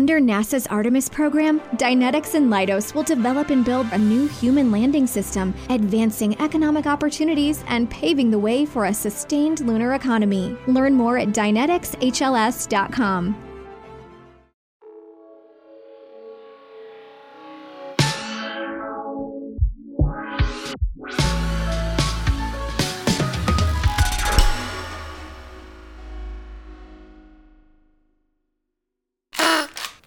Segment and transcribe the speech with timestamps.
[0.00, 5.06] Under NASA's Artemis program, Dynetics and Leidos will develop and build a new human landing
[5.06, 10.56] system, advancing economic opportunities and paving the way for a sustained lunar economy.
[10.66, 13.49] Learn more at dyneticsHLS.com.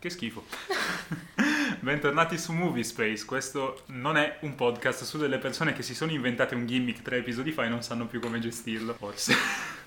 [0.03, 0.43] Che schifo.
[1.79, 3.23] Bentornati su Movie Space.
[3.23, 7.19] Questo non è un podcast su delle persone che si sono inventate un gimmick tre
[7.19, 9.33] episodi fa e non sanno più come gestirlo, forse.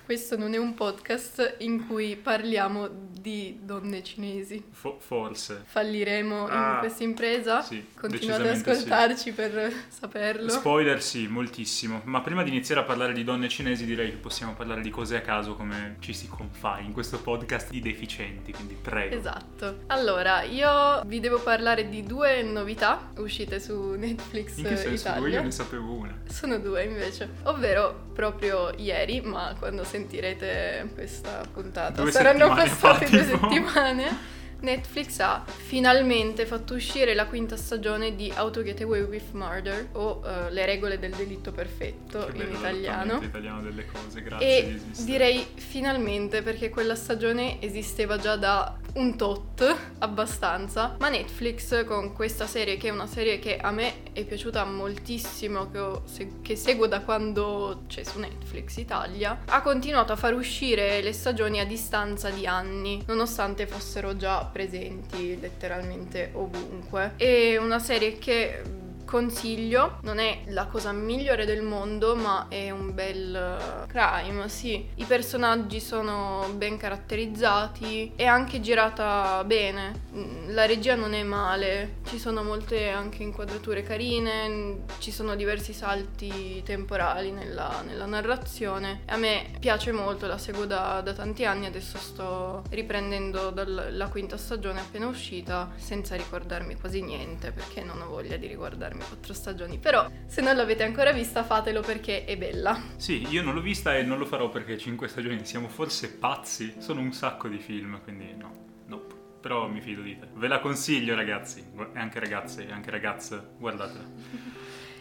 [0.07, 2.87] Questo non è un podcast in cui parliamo
[3.19, 4.63] di donne cinesi.
[4.71, 5.63] Fo- forse.
[5.65, 7.61] Falliremo Ah, in questa impresa?
[7.61, 8.11] sì, Continuate ad
[8.53, 8.77] decisamente sì.
[8.79, 10.47] ascoltarci per saperlo.
[10.49, 11.99] Spoiler sì, moltissimo.
[12.05, 15.17] Ma prima di iniziare a parlare di donne cinesi direi che possiamo parlare di cose
[15.17, 19.13] a caso come ci si confà in questo podcast di deficienti, quindi prego.
[19.13, 19.79] Esatto.
[19.87, 24.87] Allora, io vi devo parlare di due novità uscite su Netflix In che senso?
[24.87, 24.95] Due
[25.27, 25.37] Italia.
[25.39, 26.17] io ne sapevo una.
[26.29, 33.23] Sono due invece, ovvero proprio ieri, ma quando sentirete questa puntata Due saranno passate due
[33.25, 34.35] settimane.
[34.59, 39.89] Netflix ha finalmente fatto uscire la quinta stagione di How to Get Away with Murder
[39.91, 43.21] o eh, Le regole del delitto perfetto Che in italiano.
[43.21, 45.05] italiano delle cose, grazie di E esistere.
[45.05, 49.63] direi finalmente perché quella stagione esisteva già da un tot
[49.99, 54.65] abbastanza, ma Netflix con questa serie che è una serie che a me è piaciuta
[54.65, 56.03] moltissimo, che, ho-
[56.41, 61.59] che seguo da quando c'è su Netflix Italia, ha continuato a far uscire le stagioni
[61.59, 67.13] a distanza di anni, nonostante fossero già presenti letteralmente ovunque.
[67.15, 72.93] È una serie che consiglio, non è la cosa migliore del mondo, ma è un
[72.93, 74.85] bel eh, crime, sì.
[74.95, 81.97] I personaggi sono ben caratterizzati, è anche girata bene, Mm, la regia non è male,
[82.07, 89.01] ci sono molte anche inquadrature carine, mm, ci sono diversi salti temporali nella, nella narrazione.
[89.05, 94.37] A me piace molto, la seguo da, da tanti anni, adesso sto riprendendo dalla quinta
[94.37, 99.77] stagione appena uscita, senza ricordarmi quasi niente, perché non ho voglia di riguardarmi quattro stagioni.
[99.77, 102.79] Però, se non l'avete ancora vista, fatelo perché è bella.
[102.97, 106.75] Sì, io non l'ho vista e non lo farò perché cinque stagioni siamo forse pazzi.
[106.79, 108.51] Sono un sacco di film, quindi no,
[108.85, 109.15] nope.
[109.41, 110.27] Però mi fido di te.
[110.33, 111.63] Ve la consiglio ragazzi,
[111.93, 114.05] e anche ragazze, e anche ragazze, guardatela.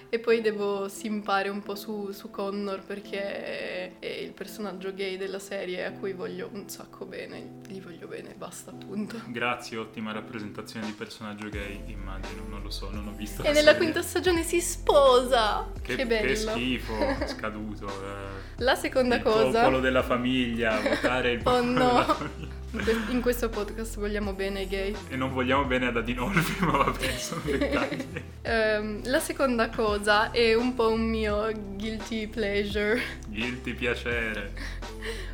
[0.08, 5.38] E poi devo simpare un po' su, su Connor perché è il personaggio gay della
[5.38, 7.58] serie a cui voglio un sacco bene.
[7.66, 9.20] Gli voglio bene, basta appunto.
[9.26, 13.52] Grazie, ottima rappresentazione di personaggio gay, immagino, non lo so, non ho visto E la
[13.52, 13.78] nella serie.
[13.78, 15.75] quinta stagione si sposa!
[15.86, 16.26] Che, Che, bello!
[16.26, 16.94] che schifo,
[17.26, 17.86] scaduto.
[17.86, 18.64] eh.
[18.64, 19.60] La seconda il cosa...
[19.60, 21.90] popolo della famiglia, votare il Oh popolo no.
[21.90, 22.54] della famiglia.
[22.72, 24.94] In que- In questo podcast vogliamo bene ai gay.
[25.08, 28.04] E non vogliamo bene ad Adinolfi, ma vabbè, sono dettagli.
[28.48, 34.52] Ehm, la seconda cosa è un po' un mio guilty pleasure, Guilty piacere.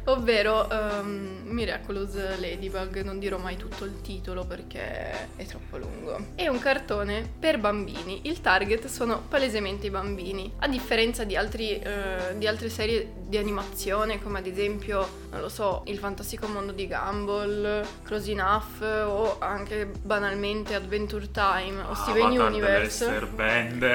[0.04, 6.26] Ovvero ehm, Miraculous Ladybug, non dirò mai tutto il titolo perché è troppo lungo.
[6.34, 11.78] È un cartone per bambini, il target sono palesemente i bambini, a differenza di, altri,
[11.78, 16.72] eh, di altre serie di animazione come ad esempio, non lo so, Il fantastico mondo
[16.72, 23.06] di Gumball, Close Enough o anche banalmente Adventure Time o Steven Avatar Universe.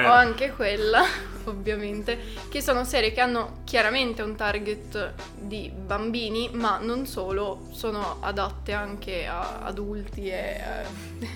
[0.06, 1.04] O anche quella,
[1.44, 2.18] ovviamente,
[2.48, 8.72] che sono serie che hanno chiaramente un target di bambini, ma non solo, sono adatte
[8.72, 10.60] anche a adulti e...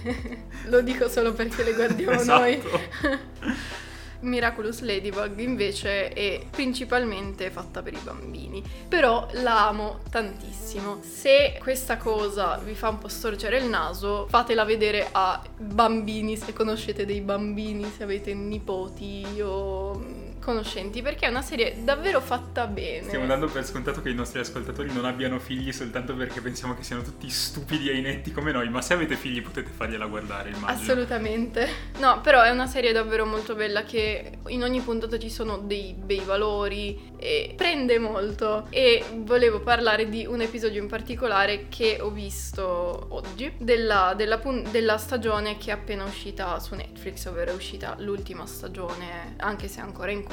[0.05, 2.55] eh, Lo dico solo perché le guardiamo noi.
[2.57, 3.81] Esatto.
[4.23, 11.01] Miraculous Ladybug invece è principalmente fatta per i bambini, però la amo tantissimo.
[11.03, 16.53] Se questa cosa vi fa un po' storcere il naso, fatela vedere a bambini, se
[16.53, 22.67] conoscete dei bambini, se avete nipoti o mm, conoscenti, perché è una serie davvero fatta
[22.67, 23.07] bene.
[23.07, 26.83] Stiamo dando per scontato che i nostri ascoltatori non abbiano figli soltanto perché pensiamo che
[26.83, 30.69] siano tutti stupidi e inetti come noi, ma se avete figli potete fargliela guardare, immagino.
[30.69, 31.69] Assolutamente.
[31.99, 35.95] No, però è una serie davvero molto bella che in ogni puntata ci sono dei
[35.97, 38.67] bei valori e prende molto.
[38.71, 44.67] E volevo parlare di un episodio in particolare che ho visto oggi, della, della pun-
[44.71, 49.81] della stagione che è appena uscita su Netflix, ovvero è uscita l'ultima stagione, anche se
[49.81, 50.32] ancora in corso.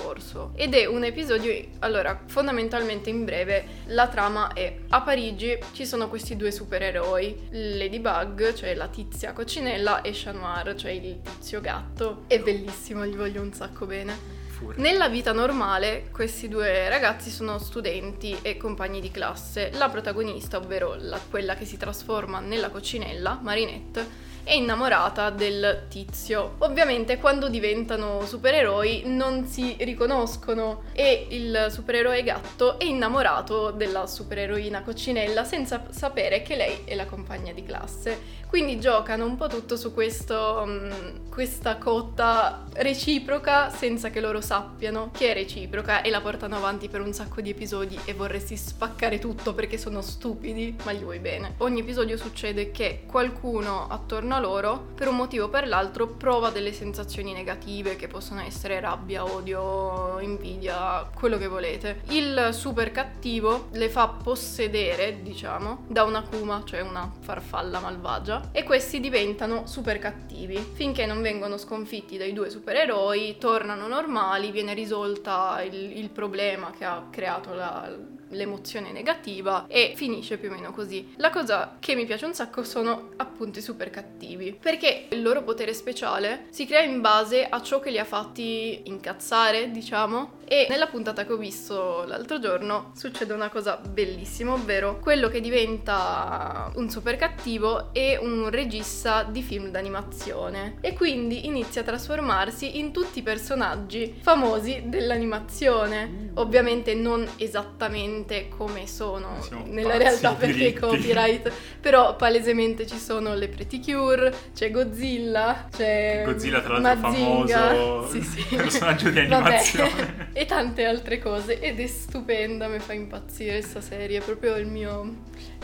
[0.55, 6.09] Ed è un episodio, allora, fondamentalmente in breve, la trama è a Parigi ci sono
[6.09, 12.23] questi due supereroi, Ladybug, cioè la tizia coccinella, e Chat Noir, cioè il tizio gatto.
[12.27, 14.37] È bellissimo, gli voglio un sacco bene.
[14.75, 19.71] Nella vita normale questi due ragazzi sono studenti e compagni di classe.
[19.75, 26.55] La protagonista, ovvero la- quella che si trasforma nella coccinella, Marinette, è innamorata del tizio.
[26.59, 34.81] Ovviamente quando diventano supereroi non si riconoscono e il supereroe gatto è innamorato della supereroina
[34.81, 38.37] coccinella senza sapere che lei è la compagna di classe.
[38.49, 45.11] Quindi giocano un po' tutto su questo, mm, questa cotta reciproca senza che loro sappiano
[45.13, 49.19] che è reciproca e la portano avanti per un sacco di episodi e vorresti spaccare
[49.19, 51.53] tutto perché sono stupidi, ma gli vuoi bene.
[51.57, 56.49] Ogni episodio succede che qualcuno attorno a loro, per un motivo o per l'altro, prova
[56.49, 62.01] delle sensazioni negative che possono essere rabbia, odio, invidia, quello che volete.
[62.09, 68.63] Il super cattivo le fa possedere, diciamo, da una kuma, cioè una farfalla malvagia, e
[68.63, 70.57] questi diventano super cattivi.
[70.57, 76.85] Finché non vengono sconfitti dai due supereroi, tornano normali, viene risolta il, il problema che
[76.85, 77.89] ha creato la,
[78.29, 81.13] l'emozione negativa e finisce più o meno così.
[81.17, 85.43] La cosa che mi piace un sacco sono appunto i super cattivi, perché il loro
[85.43, 90.65] potere speciale si crea in base a ciò che li ha fatti incazzare, diciamo, e
[90.69, 96.71] nella puntata che ho visto l'altro giorno succede una cosa bellissima, ovvero quello che diventa
[96.75, 102.91] un super cattivo è un regista di film d'animazione e quindi inizia a trasformarsi in
[102.91, 106.31] tutti i personaggi famosi dell'animazione.
[106.35, 108.18] Ovviamente non esattamente
[108.49, 110.79] come sono Siamo nella realtà perché dritti.
[110.79, 117.57] copyright, però palesemente ci sono le Pretty Cure, c'è Godzilla, c'è Godzilla, tra l'altro, Mazinga,
[117.57, 118.43] famoso sì, sì.
[118.55, 120.29] personaggio di Vabbè, animazione.
[120.33, 124.67] e tante altre cose ed è stupenda, mi fa impazzire questa serie, è proprio il
[124.67, 125.15] mio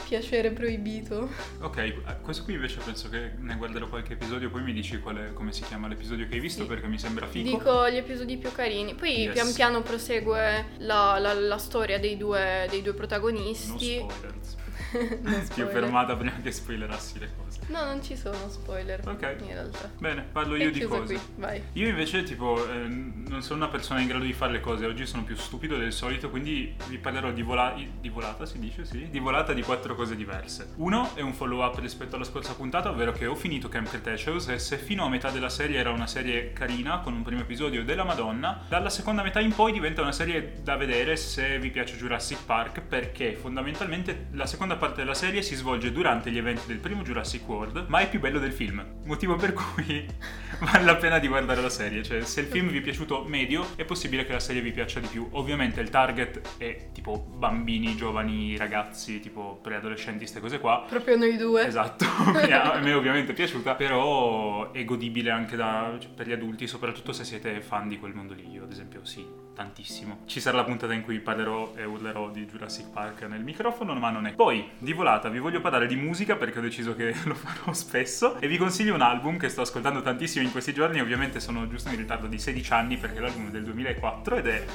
[0.07, 1.29] piacere proibito.
[1.61, 5.51] Ok, questo qui invece penso che ne guarderò qualche episodio, poi mi dici è- come
[5.51, 6.67] si chiama l'episodio che hai visto Sì.
[6.67, 7.49] perché mi sembra figo.
[7.49, 9.33] Dico gli episodi più carini, poi Yes.
[9.33, 13.95] pian piano prosegue la, la- la storia dei due, dei due No protagonisti.
[13.95, 14.55] spoilers.
[15.53, 17.59] Ti ho fermata prima che spoilerassi le cose.
[17.67, 19.01] No, non ci sono spoiler.
[19.07, 19.35] Ok.
[19.41, 19.89] In realtà.
[19.97, 21.13] Bene, parlo È io di chiusa cose.
[21.13, 21.63] qui, vai.
[21.73, 24.85] Io invece, tipo, eh, non sono una persona in grado di fare le cose.
[24.85, 28.85] Oggi sono più stupido del solito, quindi vi parlerò di, vola- di volata, si dice,
[28.85, 29.09] sì?
[29.09, 30.73] Di volata di quattro cose diverse.
[30.75, 34.59] Uno è un follow-up rispetto alla scorsa puntata, ovvero che ho finito Camp Cretaceous e
[34.59, 38.03] se fino a metà della serie era una serie carina, con un primo episodio della
[38.03, 42.43] Madonna, dalla seconda metà in poi diventa una serie da vedere se vi piace Jurassic
[42.45, 47.03] Park, perché fondamentalmente la seconda parte della serie si svolge durante gli eventi del primo
[47.03, 48.83] Jurassic World, ma è più bello del film.
[49.03, 50.03] Motivo per cui
[50.59, 52.01] vale la pena di guardare la serie.
[52.01, 54.99] Cioè, se il film vi è piaciuto medio, è possibile che la serie vi piaccia
[54.99, 55.27] di più.
[55.33, 60.83] Ovviamente il target è tipo bambini, giovani, ragazzi, tipo preadolescenti, queste cose qua.
[60.89, 61.67] Proprio noi due.
[61.67, 66.31] Esatto, a a me ovviamente è piaciuta, però è godibile anche da- cioè, per gli
[66.31, 68.49] adulti, soprattutto se siete fan di quel mondo lì.
[68.49, 69.25] Io, ad esempio, sì,
[69.55, 70.19] tantissimo.
[70.25, 74.11] Ci sarà la puntata in cui parlerò e urlerò di Jurassic Park nel microfono, ma
[74.11, 74.33] non è.
[74.33, 78.39] Poi, di volata, vi voglio parlare di musica perché ho deciso che lo farò spesso
[78.39, 80.99] e vi consiglio un album che sto ascoltando tantissimo in questi giorni.
[80.99, 84.65] Ovviamente sono giusto in ritardo di 16 anni perché l'album è del 2004 ed è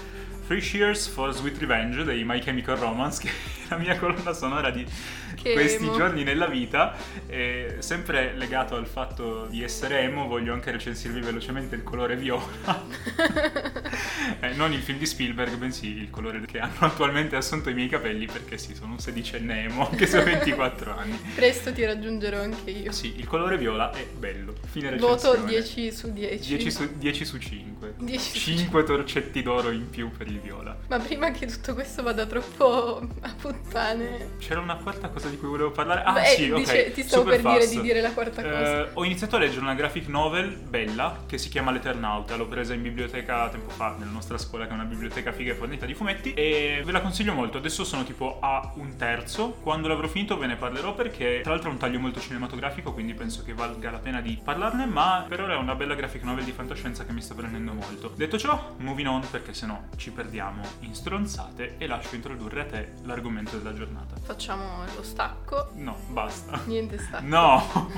[0.50, 3.32] Three Cheers for Sweet Revenge dei My Chemical Romance, che è
[3.68, 4.84] la mia colonna sonora di
[5.40, 5.96] Che questi emo.
[5.96, 6.96] giorni nella vita.
[7.28, 12.48] E sempre legato al fatto di essere emo, voglio anche recensirvi velocemente il colore viola.
[14.42, 17.88] Eh, non il film di Spielberg, bensì il colore che hanno attualmente assunto i miei
[17.88, 21.18] capelli, perché sì, sono un sedicenne emo, anche se ho 24 anni.
[21.34, 22.92] Presto ti raggiungerò anche io.
[22.92, 24.54] Sì, il colore viola è bello.
[24.70, 25.46] Fine Voto recensione.
[25.46, 26.48] 10 su 10.
[26.48, 27.94] 10 su, 10 su 5.
[27.98, 30.76] 10 su 5 torcetti d'oro in più per il viola.
[30.88, 34.36] Ma prima che tutto questo vada troppo a puttane.
[34.38, 36.02] C'era una quarta cosa di cui volevo parlare.
[36.02, 36.58] Ah, Beh, sì, ok.
[36.58, 37.74] dice- ti stavo super per dire fast.
[37.74, 38.80] di dire la quarta cosa.
[38.84, 42.36] Eh, ho iniziato a leggere una graphic novel bella che si chiama L'Eternauta.
[42.36, 45.54] L'ho presa in biblioteca tempo fa nella nostra scuola, che è una biblioteca figa e
[45.54, 46.34] fornita di fumetti.
[46.34, 47.58] E ve la consiglio molto.
[47.58, 49.50] Adesso sono tipo a un terzo.
[49.62, 52.92] Quando l'avrò finito ve ne parlerò perché, tra l'altro, è un taglio molto cinematografico.
[52.92, 54.86] Quindi penso che valga la pena di parlarne.
[54.86, 58.12] Ma per ora è una bella graphic novel di fantascienza che mi sta prendendo molto.
[58.16, 60.29] Detto ciò, moving on perché sennò ci perdiamo
[60.80, 61.76] in stronzate.
[61.78, 64.16] E lascio introdurre a te l'argomento della giornata.
[64.20, 65.70] Facciamo lo stacco.
[65.74, 66.60] No, basta.
[66.66, 67.26] Niente stacco.
[67.26, 67.90] No!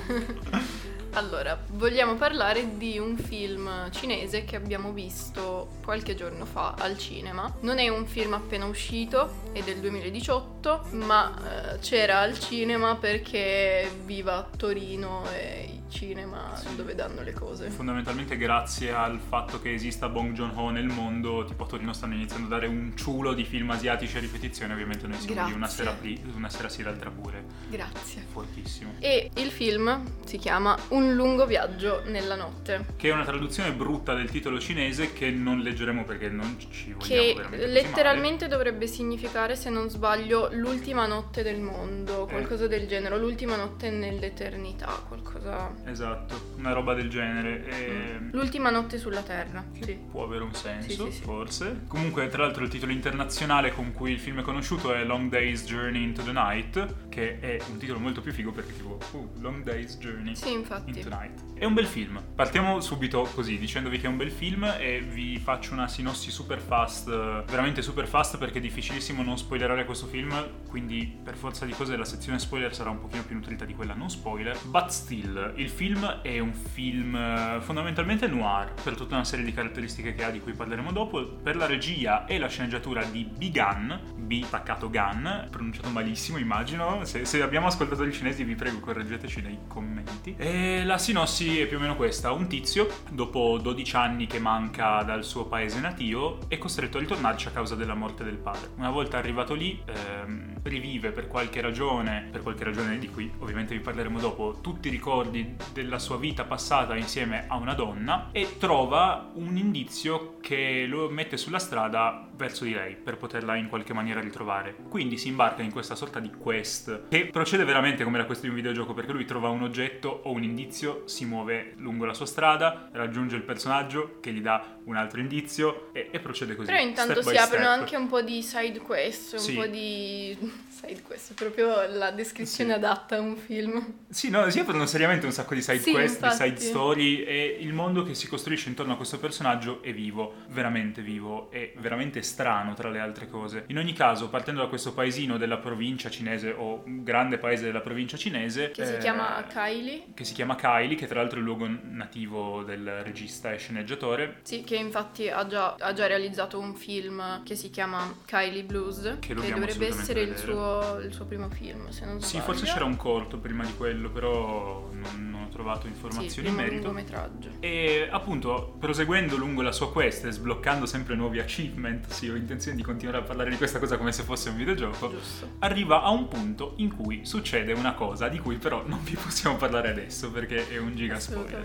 [1.15, 7.53] Allora, vogliamo parlare di un film cinese che abbiamo visto qualche giorno fa al cinema.
[7.61, 13.91] Non è un film appena uscito, è del 2018, ma eh, c'era al cinema perché
[14.07, 16.75] viva Torino e i cinema Sì.
[16.77, 17.69] dove danno le cose.
[17.69, 22.47] Fondamentalmente grazie al fatto che esista Bong Joon-ho nel mondo, tipo a Torino stanno iniziando
[22.47, 25.91] a dare un ciulo di film asiatici a ripetizione, ovviamente noi siamo di una sera,
[25.93, 28.25] pli- una sera sì, l'altra pure, Grazie.
[28.33, 28.95] fortissimo.
[28.99, 32.85] E il film si chiama Un Un lungo viaggio nella notte.
[32.97, 37.49] Che è una traduzione brutta del titolo cinese che non leggeremo perché non ci vogliamo
[37.51, 42.31] Che letteralmente dovrebbe significare, se non sbaglio, l'ultima notte del mondo, Eh.
[42.31, 45.75] qualcosa del genere, l'ultima notte nell'eternità, qualcosa...
[45.87, 47.67] Esatto, una roba del genere.
[47.67, 48.19] E...
[48.31, 49.99] L'ultima notte sulla Terra, sì.
[50.09, 51.23] può avere un senso, sì, sì.
[51.23, 51.81] forse.
[51.89, 55.65] Comunque, tra l'altro, il titolo internazionale con cui il film è conosciuto è Long Day's
[55.65, 59.65] Journey into the Night, che è un titolo molto più figo perché tipo, uh, Long
[59.65, 60.92] Day's Journey Sì, infatti.
[60.97, 61.53] Into Night.
[61.55, 62.21] È un bel film.
[62.35, 66.61] Partiamo subito così, dicendovi che è un bel film e vi faccio una sinossi super
[66.61, 70.35] fast, veramente super fast perché è difficilissimo non spoilerare questo film,
[70.69, 73.95] quindi per forza di cose la sezione spoiler sarà un pochino più nutrita di quella
[73.95, 74.59] non spoiler.
[74.65, 79.53] But still, il film è un film eh, fondamentalmente noir per tutta una serie di
[79.53, 83.51] caratteristiche che ha di cui parleremo dopo, per la regia e la sceneggiatura di B.
[83.53, 89.43] Gunn, B attaccato Gunn, pronunciato malissimo immagino, se, se abbiamo ascoltatori cinesi vi prego correggeteci
[89.43, 90.35] nei commenti.
[90.37, 95.03] E la sinossi è più o meno questa, un tizio dopo 12 anni che manca
[95.03, 98.71] dal suo paese natio è costretto a ritornarci a causa della morte del padre.
[98.77, 103.75] Una volta arrivato lì ehm, rivive per qualche ragione, per qualche ragione di cui ovviamente
[103.75, 108.57] vi parleremo dopo, tutti i ricordi della sua vita passata insieme a una donna e
[108.59, 113.93] trova un indizio che lo mette sulla strada verso di lei per poterla in qualche
[113.93, 114.75] maniera ritrovare.
[114.89, 118.49] Quindi si imbarca in questa sorta di quest che procede veramente come la quest di
[118.49, 120.71] un videogioco perché lui trova un oggetto o un indizio,
[121.05, 125.91] si muove lungo la sua strada, raggiunge il personaggio che gli dà un altro indizio
[125.93, 126.71] e, e procede così.
[126.71, 127.79] Però intanto si aprono step.
[127.81, 129.55] anche un po' di side quest, un Sì.
[129.55, 130.37] po' di
[130.69, 132.77] side quest, proprio la descrizione Sì.
[132.77, 133.95] adatta a un film.
[134.09, 136.49] Sì, no, si aprono seriamente un sacco di side Sì, quest, di infatti.
[136.49, 141.03] side story e il mondo che si costruisce intorno a questo personaggio è vivo, veramente
[141.03, 143.65] vivo e veramente strano tra le altre cose.
[143.69, 147.81] In ogni caso, partendo da questo paesino della provincia cinese o un grande paese della
[147.81, 150.03] provincia cinese Che si eh, chiama Kylie.
[150.15, 154.37] che si chiama Kylie, che tra l'altro è il luogo nativo del regista e sceneggiatore,
[154.43, 159.17] Sì, che infatti ha già, ha già realizzato un film che si chiama Kylie Blues,
[159.19, 162.45] Che che, dovrebbe essere il suo, il suo primo film, se non Sì, sbaglio.
[162.45, 166.55] forse c'era un corto prima di quello, però non, non ho trovato sì, informazioni in
[166.55, 166.87] primo merito.
[166.87, 167.49] lungometraggio.
[167.59, 172.77] E appunto, proseguendo lungo la sua quest e sbloccando sempre nuovi achievement, sì, ho intenzione
[172.77, 175.55] di continuare a parlare di questa cosa come se fosse un videogioco, Giusto.
[175.59, 179.57] arriva a un punto in cui succede una cosa di cui però non vi possiamo
[179.57, 181.65] parlare adesso perché è un giga spoiler.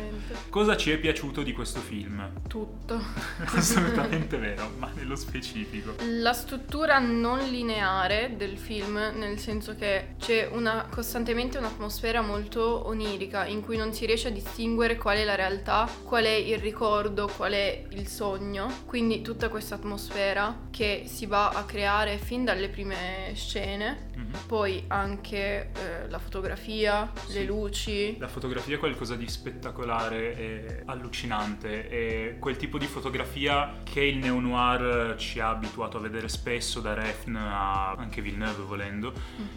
[0.49, 2.29] Cosa ci è piaciuto di questo film?
[2.47, 3.01] Tutto.
[3.45, 5.95] Assolutamente vero, ma nello specifico.
[6.21, 13.45] La struttura non lineare del film, nel senso che c'è una, costantemente un'atmosfera molto onirica
[13.45, 17.29] in cui non si riesce a distinguere qual è la realtà, qual è il ricordo,
[17.35, 18.83] qual è il sogno.
[18.85, 24.09] Quindi tutta questa atmosfera che si va a creare fin dalle prime scene.
[24.15, 24.25] Mhm.
[24.47, 27.33] Poi anche eh, la fotografia, Sì.
[27.33, 28.17] le luci.
[28.19, 34.17] La fotografia è qualcosa di spettacolare e allucinante, è quel tipo di fotografia che il
[34.17, 39.13] neo-noir ci ha abituato a vedere spesso, da Refn a anche Villeneuve volendo,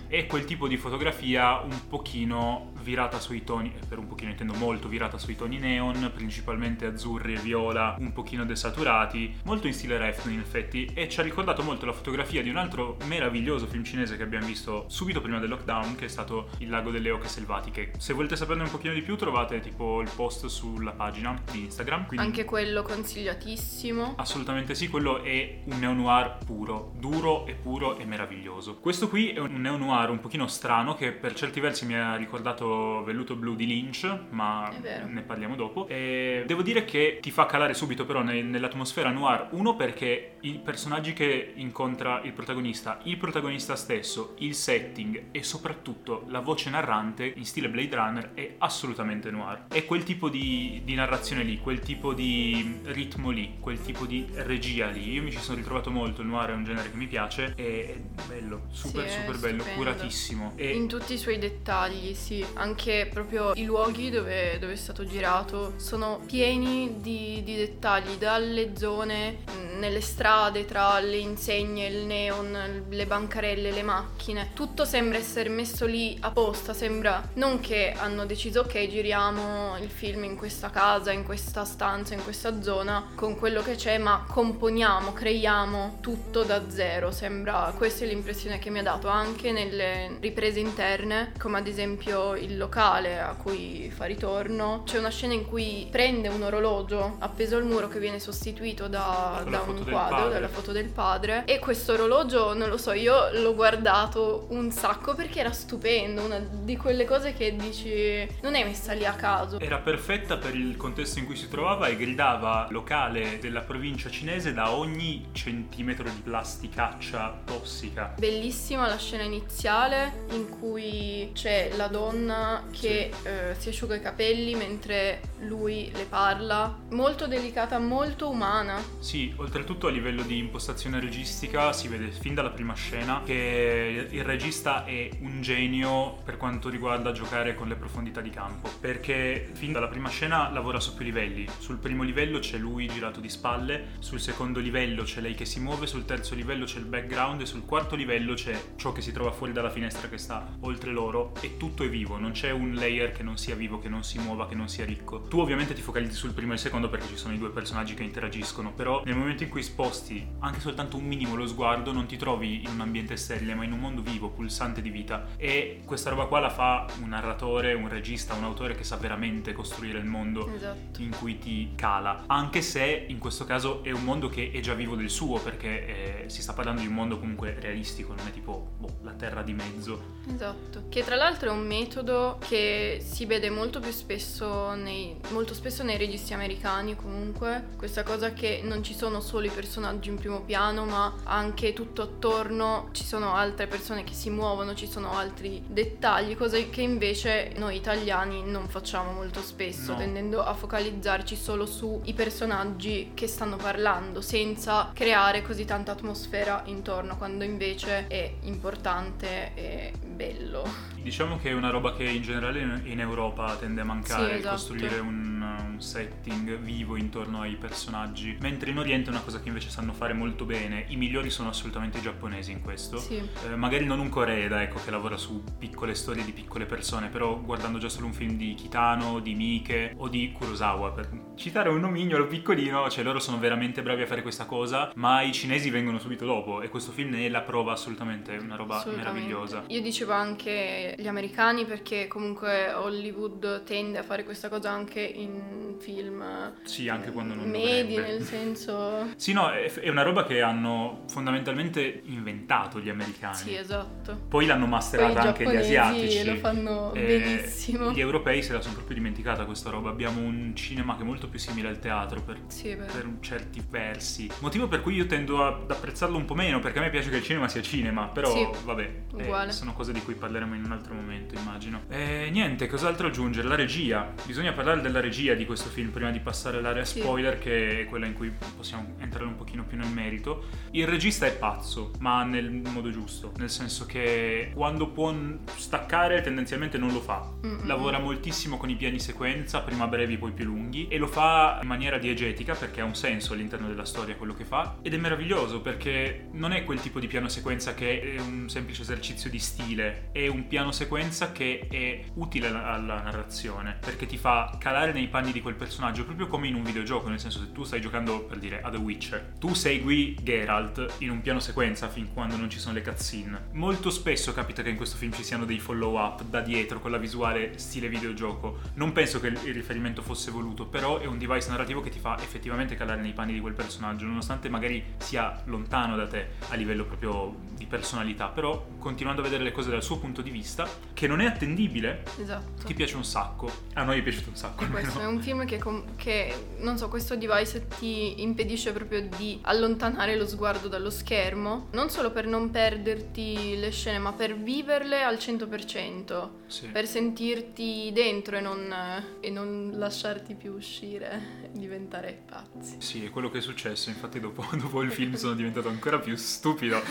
[0.06, 4.54] è quel tipo di fotografia un pochino virata sui toni, e per un pochino intendo
[4.54, 9.98] molto virata sui toni neon, principalmente azzurri e viola, un pochino desaturati, molto in stile
[9.98, 13.84] Refn in effetti, e ci ha ricordato molto la fotografia di un altro meraviglioso film
[13.84, 17.28] cinese che abbiamo visto subito prima del lockdown, che è stato Il lago delle oche
[17.28, 17.92] selvatiche.
[17.98, 22.06] Se volete saperne un pochino di più trovate tipo il post sulla pagina di Instagram,
[22.06, 24.14] quindi Anche quello consigliatissimo.
[24.16, 28.76] Assolutamente sì, quello è un neo-noir puro, duro e puro e meraviglioso.
[28.78, 33.02] Questo qui è un neo-noir un pochino strano che per certi versi mi ha ricordato
[33.04, 34.70] Velluto Blu di Lynch, ma
[35.06, 35.86] ne parliamo dopo.
[35.88, 40.60] E devo dire che ti fa calare subito però ne- nell'atmosfera noir, uno perché i
[40.62, 47.32] personaggi che incontra il protagonista, il protagonista stesso, il setting e soprattutto la voce narrante
[47.36, 49.66] in stile Blade Runner è assolutamente noir.
[49.68, 54.26] È quel tipo di, di narrazione lì, quel tipo di ritmo lì, quel tipo di
[54.34, 55.12] regia lì.
[55.12, 57.94] Io mi ci sono ritrovato molto, il noir è un genere che mi piace e
[57.94, 59.82] è bello, super Sì, super bello, stupendo.
[59.82, 60.52] curatissimo.
[60.56, 62.44] E In tutti i suoi dettagli, sì.
[62.54, 68.76] Anche proprio i luoghi dove, dove è stato girato sono pieni di, di dettagli, dalle
[68.76, 74.50] zone, mh, nelle strade, tra le insegne, il neon, le bancarelle, le macchine.
[74.54, 80.24] Tutto sembra essere messo lì apposta, sembra non che hanno deciso ok giriamo il film
[80.24, 85.12] in questa casa, in questa stanza, in questa zona, con quello che c'è, ma componiamo,
[85.12, 87.10] creiamo tutto da zero.
[87.10, 92.34] Sembra, questa è l'impressione che mi ha dato anche nelle riprese interne, come ad esempio
[92.36, 94.82] il locale a cui fa ritorno.
[94.84, 99.44] C'è una scena in cui prende un orologio appeso al muro che viene sostituito da,
[99.48, 101.44] da un quadro, dalla foto del padre.
[101.46, 106.38] E questo orologio, non lo so, io l'ho guardato un sacco perché era stupendo, una
[106.38, 109.58] di quelle cose che dici non è messa lì a caso.
[109.58, 114.52] Era perfetta per il contesto in cui si trovava e gridava locale della provincia cinese
[114.52, 118.14] da ogni centimetro di plasticaccia tossica.
[118.16, 123.26] Bellissima la scena iniziale in cui c'è la donna che sì.
[123.26, 126.78] eh, si asciuga i capelli mentre lui le parla.
[126.90, 128.80] Molto delicata, molto umana.
[129.00, 134.24] Sì, oltretutto a livello di impostazione registica si vede fin dalla prima scena che il
[134.24, 139.72] regista è un genio per quanto riguarda giocare con le profondità di campo, perché fin
[139.72, 141.46] dalla prima scena lavora su più livelli.
[141.58, 145.60] Sul primo livello c'è lui girato di spalle, sul secondo livello c'è lei che si
[145.60, 149.12] muove, sul terzo livello c'è il background e sul quarto livello c'è ciò che si
[149.12, 152.74] trova fuori dalla finestra che sta oltre loro e tutto è vivo, non c'è un
[152.74, 155.22] layer che non sia vivo, che non si muova, che non sia ricco.
[155.22, 157.94] Tu ovviamente ti focalizzi sul primo e il secondo perché ci sono i due personaggi
[157.94, 162.06] che interagiscono, però nel momento in cui sposti anche soltanto un minimo lo sguardo non
[162.06, 165.80] ti trovi in un ambiente sterile ma in un mondo vivo, pulsante di vita e
[165.84, 169.98] questa roba qua la fa un narratore, un regista, un autore che sa veramente costruire
[169.98, 171.00] il mondo esatto.
[171.00, 174.74] in cui ti cala, anche se in questo caso è un mondo che è già
[174.74, 178.30] vivo del suo perché eh, si sta parlando di un mondo comunque realistico, non è
[178.30, 180.18] tipo boh, la terra di mezzo.
[180.32, 185.54] Esatto, che tra l'altro è un metodo che si vede molto più spesso nei, molto
[185.54, 190.16] spesso nei registi americani comunque, questa cosa che non ci sono solo i personaggi in
[190.16, 195.12] primo piano ma anche tutto attorno ci sono altre persone che si muovono, ci sono
[195.16, 199.98] altri dettagli, cose che invece noi italiani non facciamo molto spesso, no.
[199.98, 207.16] tendendo a focalizzarci solo sui personaggi che stanno parlando senza creare così tanta atmosfera intorno,
[207.16, 210.64] quando invece è importante e bello.
[211.02, 214.54] Diciamo che è una roba che in generale in Europa tende a mancare, sì, esatto.
[214.54, 219.48] costruire un, un, setting vivo intorno ai personaggi, mentre in Oriente è una cosa che
[219.48, 220.84] invece sanno fare molto bene.
[220.88, 222.98] I migliori sono assolutamente i giapponesi in questo.
[222.98, 223.16] Sì.
[223.16, 227.40] Eh, magari non un Coreeda, ecco, che lavora su piccole storie di piccole persone, però
[227.40, 231.80] guardando già solo un film di Kitano, di Mike o di Kurosawa, per citare un
[231.80, 235.98] nomignolo piccolino, cioè loro sono veramente bravi a fare questa cosa, ma i cinesi vengono
[235.98, 239.64] subito dopo e questo film ne è la prova assolutamente, una roba meravigliosa.
[239.68, 245.76] Io dicevo anche gli americani perché comunque Hollywood tende a fare questa cosa anche in
[245.78, 246.22] film
[246.64, 252.02] sì, anche quando non medi nel senso sì no è, una roba che hanno fondamentalmente
[252.04, 253.36] inventato gli americani.
[253.36, 254.18] Sì esatto.
[254.28, 256.24] Poi l'hanno masterata anche gli asiatici.
[256.24, 257.92] lo fanno benissimo.
[257.92, 259.90] gli europei se la sono proprio dimenticata questa roba.
[259.90, 264.30] Abbiamo un cinema che è molto più simile al teatro per, sì, per certi versi.
[264.40, 267.16] Motivo per cui io tendo ad apprezzarlo un po' meno perché a me piace che
[267.16, 270.72] il cinema sia cinema però sì, vabbè eh, sono cose di cui parleremo in un
[270.80, 271.82] altro momento, immagino.
[271.88, 273.46] E niente, cos'altro aggiungere?
[273.46, 274.12] La regia.
[274.26, 277.00] Bisogna parlare della regia di questo film prima di passare all'area sì.
[277.00, 280.44] spoiler, che è quella in cui possiamo entrare un pochino più nel merito.
[280.72, 285.14] Il regista è pazzo, ma nel modo giusto, nel senso che quando può
[285.54, 287.30] staccare tendenzialmente non lo fa.
[287.44, 287.66] Mm-hmm.
[287.66, 291.68] Lavora moltissimo con i piani sequenza, prima brevi poi più lunghi, e lo fa in
[291.68, 294.78] maniera diegetica perché ha un senso all'interno della storia quello che fa.
[294.82, 298.82] Ed è meraviglioso perché non è quel tipo di piano sequenza che è un semplice
[298.82, 304.56] esercizio di stile, è un piano sequenza che è utile alla narrazione perché ti fa
[304.58, 307.64] calare nei panni di quel personaggio proprio come in un videogioco, nel senso se tu
[307.64, 312.12] stai giocando per dire a The Witcher, tu segui Geralt in un piano sequenza fin
[312.12, 313.48] quando non ci sono le cutscene.
[313.52, 316.90] Molto spesso capita che in questo film ci siano dei follow up da dietro con
[316.90, 318.60] la visuale stile videogioco.
[318.74, 322.18] Non penso che il riferimento fosse voluto, però è un device narrativo che ti fa
[322.20, 326.84] effettivamente calare nei panni di quel personaggio, nonostante magari sia lontano da te a livello
[326.84, 330.59] proprio di personalità, però continuando a vedere le cose dal suo punto di vista,
[331.00, 332.66] che non è attendibile, esatto.
[332.66, 333.50] ti piace un sacco.
[333.74, 334.64] A noi è piaciuto un sacco.
[334.64, 339.08] E questo è un film che, com- che, non so, questo device ti impedisce proprio
[339.16, 344.36] di allontanare lo sguardo dallo schermo, non solo per non perderti le scene, ma per
[344.36, 346.66] viverle al 100%, sì.
[346.66, 348.74] per sentirti dentro e non,
[349.20, 352.76] e non lasciarti più uscire e diventare pazzi.
[352.78, 356.14] Sì, è quello che è successo, infatti dopo, dopo il film sono diventato ancora più
[356.16, 356.82] stupido.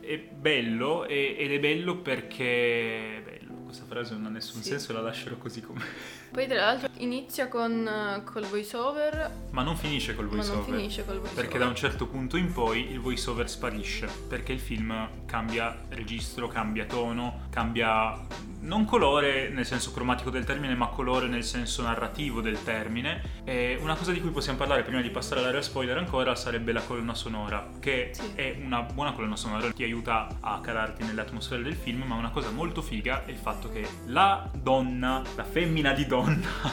[0.00, 2.97] È bello ed è bello perché...
[3.24, 4.70] Bello questa frase non ha nessun sì.
[4.70, 5.84] senso, la lascerò così com'è.
[6.30, 9.30] Poi tra l'altro inizia con uh, col voiceover.
[9.50, 10.60] Ma non finisce col voiceover.
[10.60, 11.42] Ma non finisce col voiceover.
[11.44, 14.08] Perché da un certo punto in poi il voiceover sparisce.
[14.28, 18.26] Perché il film cambia registro, cambia tono, cambia
[18.60, 23.22] non colore nel senso cromatico del termine, ma colore nel senso narrativo del termine.
[23.44, 26.82] E una cosa di cui possiamo parlare prima di passare all'area spoiler ancora sarebbe la
[26.82, 28.32] colonna sonora, che sì.
[28.34, 32.50] è una buona colonna sonora, ti aiuta a calarti nell'atmosfera del film, ma una cosa
[32.50, 36.72] molto figa è il fatto che la donna, la femmina di donna, donna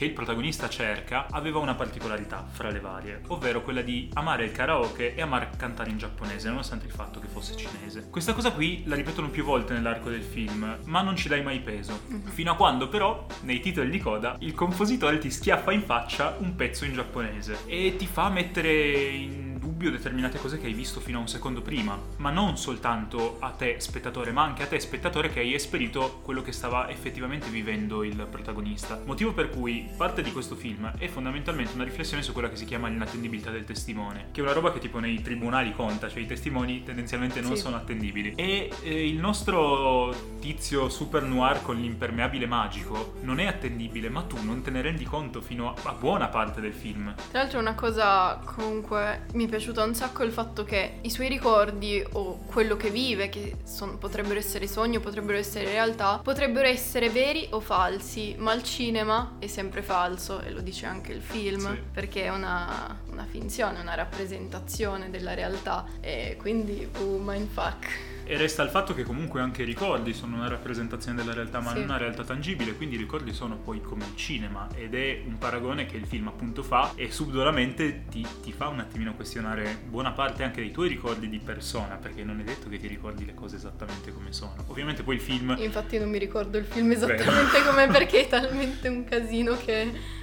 [0.00, 4.52] che il protagonista cerca aveva una particolarità fra le varie, ovvero quella di amare il
[4.52, 8.08] karaoke e amare cantare in giapponese, nonostante il fatto che fosse cinese.
[8.08, 11.60] Questa cosa qui la ripetono più volte nell'arco del film, ma non ci dai mai
[11.60, 12.00] peso.
[12.06, 12.30] Mhm.
[12.30, 16.56] Fino a quando però, nei titoli di coda, il compositore ti schiaffa in faccia un
[16.56, 21.18] pezzo in giapponese e ti fa mettere in dubbio determinate cose che hai visto fino
[21.18, 25.30] a un secondo prima, ma non soltanto a te spettatore, ma anche a te spettatore
[25.30, 29.00] che hai esperito quello che stava effettivamente vivendo il protagonista.
[29.06, 32.64] Motivo per cui parte di questo film è fondamentalmente una riflessione su quella che si
[32.64, 36.26] chiama l'inattendibilità del testimone, che è una roba che tipo nei tribunali conta, cioè i
[36.26, 37.62] testimoni tendenzialmente non sì.
[37.62, 38.34] sono attendibili.
[38.36, 44.42] E eh, il nostro tizio super noir con l'impermeabile magico non è attendibile, ma tu
[44.42, 47.14] non te ne rendi conto fino a, a buona parte del film.
[47.30, 52.02] Tra l'altro una cosa comunque mi piaciuto un sacco il fatto che i suoi ricordi
[52.12, 57.08] o quello che vive, che son, potrebbero essere sogni o potrebbero essere realtà, potrebbero essere
[57.10, 61.72] veri o falsi, ma il cinema è sempre falso e lo dice anche il film,
[61.72, 61.82] sì.
[61.92, 68.09] perché è una, una finzione, una rappresentazione della realtà e quindi, uh, mindfuck.
[68.30, 71.70] E resta il fatto che comunque anche i ricordi sono una rappresentazione della realtà, ma
[71.70, 71.78] sì.
[71.78, 75.36] non una realtà tangibile, quindi i ricordi sono poi come il cinema ed è un
[75.36, 80.12] paragone che il film appunto fa e subdolamente ti, ti fa un attimino questionare buona
[80.12, 83.34] parte anche dei tuoi ricordi di persona, perché non è detto che ti ricordi le
[83.34, 84.54] cose esattamente come sono.
[84.68, 85.56] Ovviamente poi il film...
[85.58, 90.18] Infatti non mi ricordo il film esattamente come perché è talmente un casino che...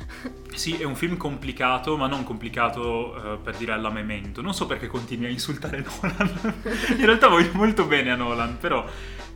[0.53, 4.41] Sì, è un film complicato, ma non complicato uh, per dire alla memento.
[4.41, 6.61] Non so perché continui a insultare Nolan.
[6.97, 8.87] In realtà voglio molto bene a Nolan, però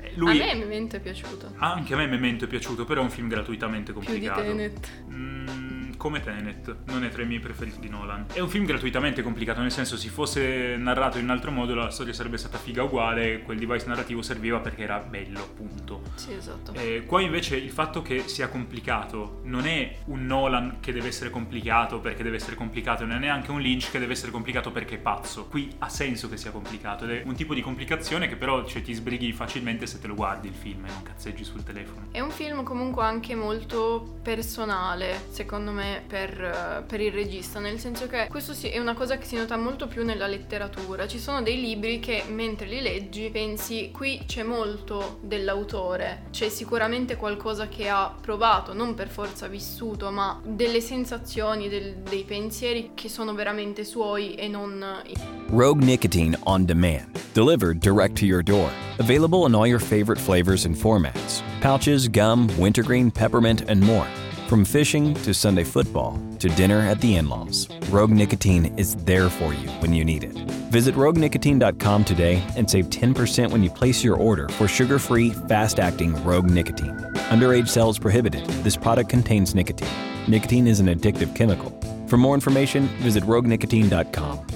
[0.02, 0.42] eh, lui...
[0.42, 1.54] A me Memento è piaciuto.
[1.58, 4.42] Anche a me Memento è piaciuto, però è un film gratuitamente complicato.
[4.42, 4.90] Più di Tenet.
[5.12, 5.71] Mm,
[6.02, 8.26] come Tenet, non è tra i miei preferiti di Nolan.
[8.34, 11.92] È un film gratuitamente complicato, nel senso se fosse narrato in un altro modo la
[11.92, 16.02] storia sarebbe stata figa uguale, quel device narrativo serviva perché era bello, punto.
[16.16, 16.74] Sì, esatto.
[16.74, 21.30] Eh, qua invece il fatto che sia complicato non è un Nolan che deve essere
[21.30, 24.96] complicato perché deve essere complicato, non è neanche un Lynch che deve essere complicato perché
[24.96, 25.46] è pazzo.
[25.46, 28.82] Qui ha senso che sia complicato ed è un tipo di complicazione che però cioè,
[28.82, 32.08] ti sbrighi facilmente se te lo guardi il film e non cazzeggi sul telefono.
[32.10, 38.08] È un film comunque anche molto personale, secondo me per, per, il regista, nel senso
[38.08, 41.08] che questo è una cosa che si nota molto più nella letteratura.
[41.08, 47.16] Ci sono dei libri che mentre li leggi pensi qui c'è molto dell'autore, c'è sicuramente
[47.16, 53.10] qualcosa che ha provato, non per forza vissuto, ma delle sensazioni, del, dei pensieri che
[53.10, 55.02] sono veramente suoi e non...
[55.50, 58.70] Rogue Nicotine on demand, delivered direct to your door.
[59.00, 61.42] Available in all your favorite flavors and formats.
[61.60, 64.08] Pouches, gum, wintergreen, peppermint, and more.
[64.52, 69.30] From fishing to Sunday football to dinner at the in laws, Rogue Nicotine is there
[69.30, 70.34] for you when you need it.
[70.70, 75.80] Visit roguenicotine.com today and save 10% when you place your order for sugar free, fast
[75.80, 76.98] acting Rogue Nicotine.
[77.30, 78.46] Underage sales prohibited.
[78.62, 79.88] This product contains nicotine.
[80.28, 81.72] Nicotine is an addictive chemical.
[82.08, 84.51] For more information, visit roguenicotine.com.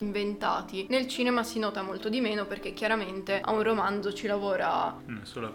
[0.00, 0.86] inventati.
[0.90, 4.96] Nel cinema si nota molto di meno perché chiaramente a un romanzo ci lavora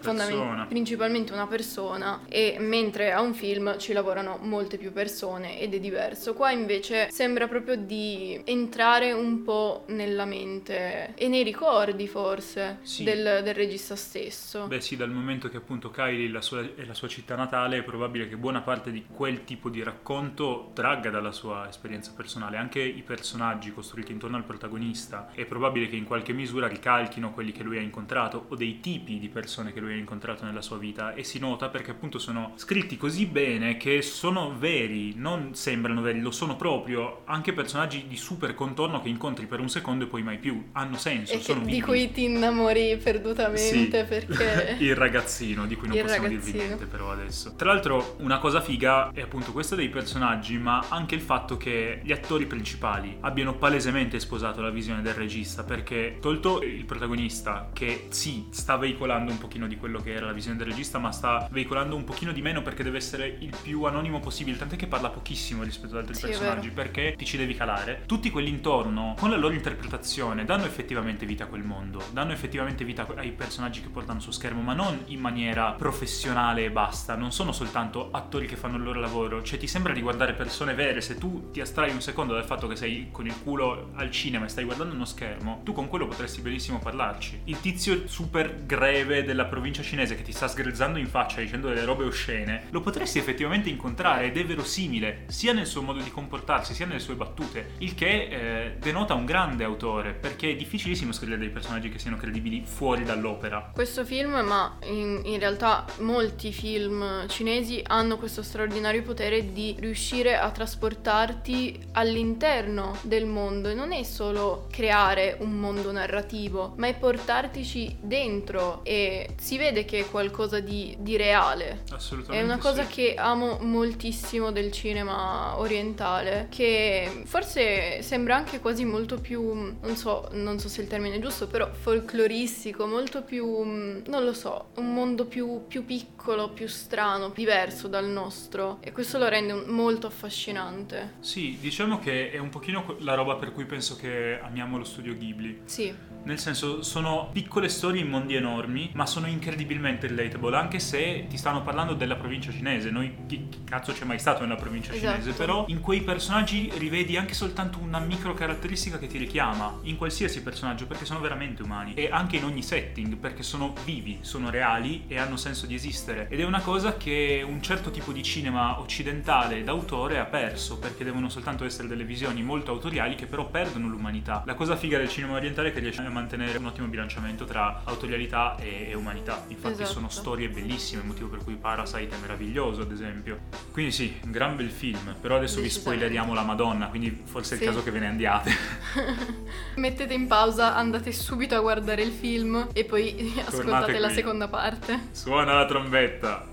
[0.00, 5.72] fondament- principalmente una persona e mentre a un film ci lavorano molte più persone ed
[5.72, 6.34] è diverso.
[6.34, 13.02] Qua invece sembra proprio di entrare un po' nella mente e nei ricordi forse sì.
[13.02, 14.66] del, del, regista stesso.
[14.66, 17.82] Beh sì, dal momento che appunto Kylie la sua, è la sua città natale è
[17.82, 22.58] probabile che buona parte di quel tipo di racconto tragga dalla sua esperienza personale.
[22.58, 27.32] Anche i personaggi costruiti intorno intorno al protagonista, è probabile che in qualche misura ricalchino
[27.32, 30.62] quelli che lui ha incontrato o dei tipi di persone che lui ha incontrato nella
[30.62, 35.54] sua vita e si nota perché appunto sono scritti così bene che sono veri, non
[35.54, 40.04] sembrano veri, lo sono proprio, anche personaggi di super contorno che incontri per un secondo
[40.04, 41.78] e poi mai più, hanno senso, e sono che, vivi.
[41.78, 44.06] Di cui ti innamori perdutamente sì.
[44.08, 44.76] perché...
[44.84, 46.52] Il ragazzino, di cui non Il possiamo ragazzino.
[46.52, 47.54] dirvi niente però adesso.
[47.56, 52.00] Tra l'altro una cosa figa è appunto questa dei personaggi, ma anche il fatto che
[52.02, 58.06] gli attori principali abbiano palesemente sposato la visione del regista perché tolto il protagonista che
[58.10, 61.46] sì sta veicolando un pochino di quello che era la visione del regista ma sta
[61.50, 65.10] veicolando un pochino di meno perché deve essere il più anonimo possibile tant'è che parla
[65.10, 68.02] pochissimo rispetto ad altri sì, personaggi perché ti ci devi calare.
[68.06, 72.84] Tutti quelli intorno con la loro interpretazione danno effettivamente vita a quel mondo danno effettivamente
[72.84, 77.14] vita ai personaggi che portano su schermo ma non in maniera professionale e basta.
[77.14, 79.42] Non sono soltanto attori che fanno il loro lavoro.
[79.42, 81.00] Cioè ti sembra di guardare persone vere?
[81.00, 84.46] Se tu ti astrai un secondo dal fatto che sei con il culo al cinema
[84.46, 87.42] e stai guardando uno schermo, tu con quello potresti benissimo parlarci.
[87.44, 91.84] Il tizio super greve della provincia cinese che ti sta sgrezzando in faccia dicendo delle
[91.84, 96.72] robe oscene, lo potresti effettivamente incontrare ed è verosimile sia nel suo modo di comportarsi
[96.74, 101.38] sia nelle sue battute, il che eh, denota un grande autore perché è difficilissimo scrivere
[101.38, 103.72] dei personaggi che siano credibili fuori dall'opera.
[103.74, 110.36] Questo film, ma in, in realtà molti film cinesi hanno questo straordinario potere di riuscire
[110.36, 116.94] a trasportarti all'interno del mondo e non è solo creare un mondo narrativo, ma è
[116.94, 121.82] portartici dentro e si vede che è qualcosa di, di reale.
[121.90, 122.42] Assolutamente.
[122.42, 122.92] È una cosa sì.
[122.92, 130.28] che amo moltissimo del cinema orientale, che forse sembra anche quasi molto più, non so,
[130.32, 133.62] non so se il termine è giusto, però folcloristico, molto più,
[134.04, 139.18] non lo so, un mondo più, più piccolo, più strano, diverso dal nostro e questo
[139.18, 141.14] lo rende molto affascinante.
[141.20, 145.14] Sì, diciamo che è un pochino la roba per cui penso che amiamo lo studio
[145.16, 145.60] Ghibli.
[145.64, 151.26] Sì, Nel senso, sono piccole storie in mondi enormi, ma sono incredibilmente relatable, anche se
[151.28, 152.90] ti stanno parlando della provincia cinese.
[152.90, 155.20] Noi, chi, chi cazzo c'è mai stato nella provincia Esatto.
[155.20, 155.32] cinese?
[155.36, 160.42] Però in quei personaggi rivedi anche soltanto una micro caratteristica che ti richiama, in qualsiasi
[160.42, 161.92] personaggio, perché sono veramente umani.
[161.92, 166.28] E anche in ogni setting, perché sono vivi, sono reali e hanno senso di esistere.
[166.30, 171.04] Ed è una cosa che un certo tipo di cinema occidentale d'autore ha perso, perché
[171.04, 174.42] devono soltanto essere delle visioni molto autoriali che però perdono l'umanità.
[174.46, 177.82] La cosa figa del cinema orientale è che riesce a mantenere un ottimo bilanciamento tra
[177.84, 179.44] autorialità e, e umanità.
[179.48, 179.90] Infatti Esatto.
[179.90, 183.40] sono storie bellissime, motivo per cui Parasite è meraviglioso, ad esempio.
[183.72, 187.58] Quindi sì, un gran bel film, però adesso vi spoileriamo la Madonna, quindi forse è
[187.58, 187.64] Sì.
[187.64, 188.50] il caso che ve ne andiate.
[189.76, 194.16] mettete in pausa, andate subito a guardare il film e poi ascoltate la qui.
[194.16, 195.08] seconda parte.
[195.12, 196.52] Suona la trombetta.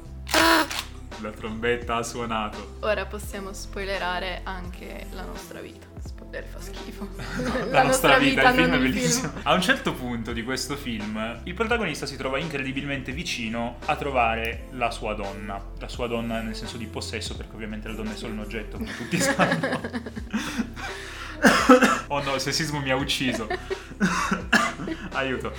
[1.22, 2.78] La trombetta ha suonato.
[2.80, 5.86] Ora possiamo spoilerare anche la nostra vita.
[6.04, 7.08] Spoiler fa schifo.
[7.70, 9.32] La, nostra vita, il film è bellissimo.
[9.44, 14.66] A un certo punto di questo film, il protagonista si trova incredibilmente vicino a trovare
[14.72, 15.64] la sua donna.
[15.78, 18.78] La sua donna nel senso di possesso, perché ovviamente la donna è solo un oggetto,
[18.78, 19.80] come tutti sanno.
[22.08, 23.48] oh no, il sessismo mi ha ucciso.
[25.14, 25.54] Aiuto.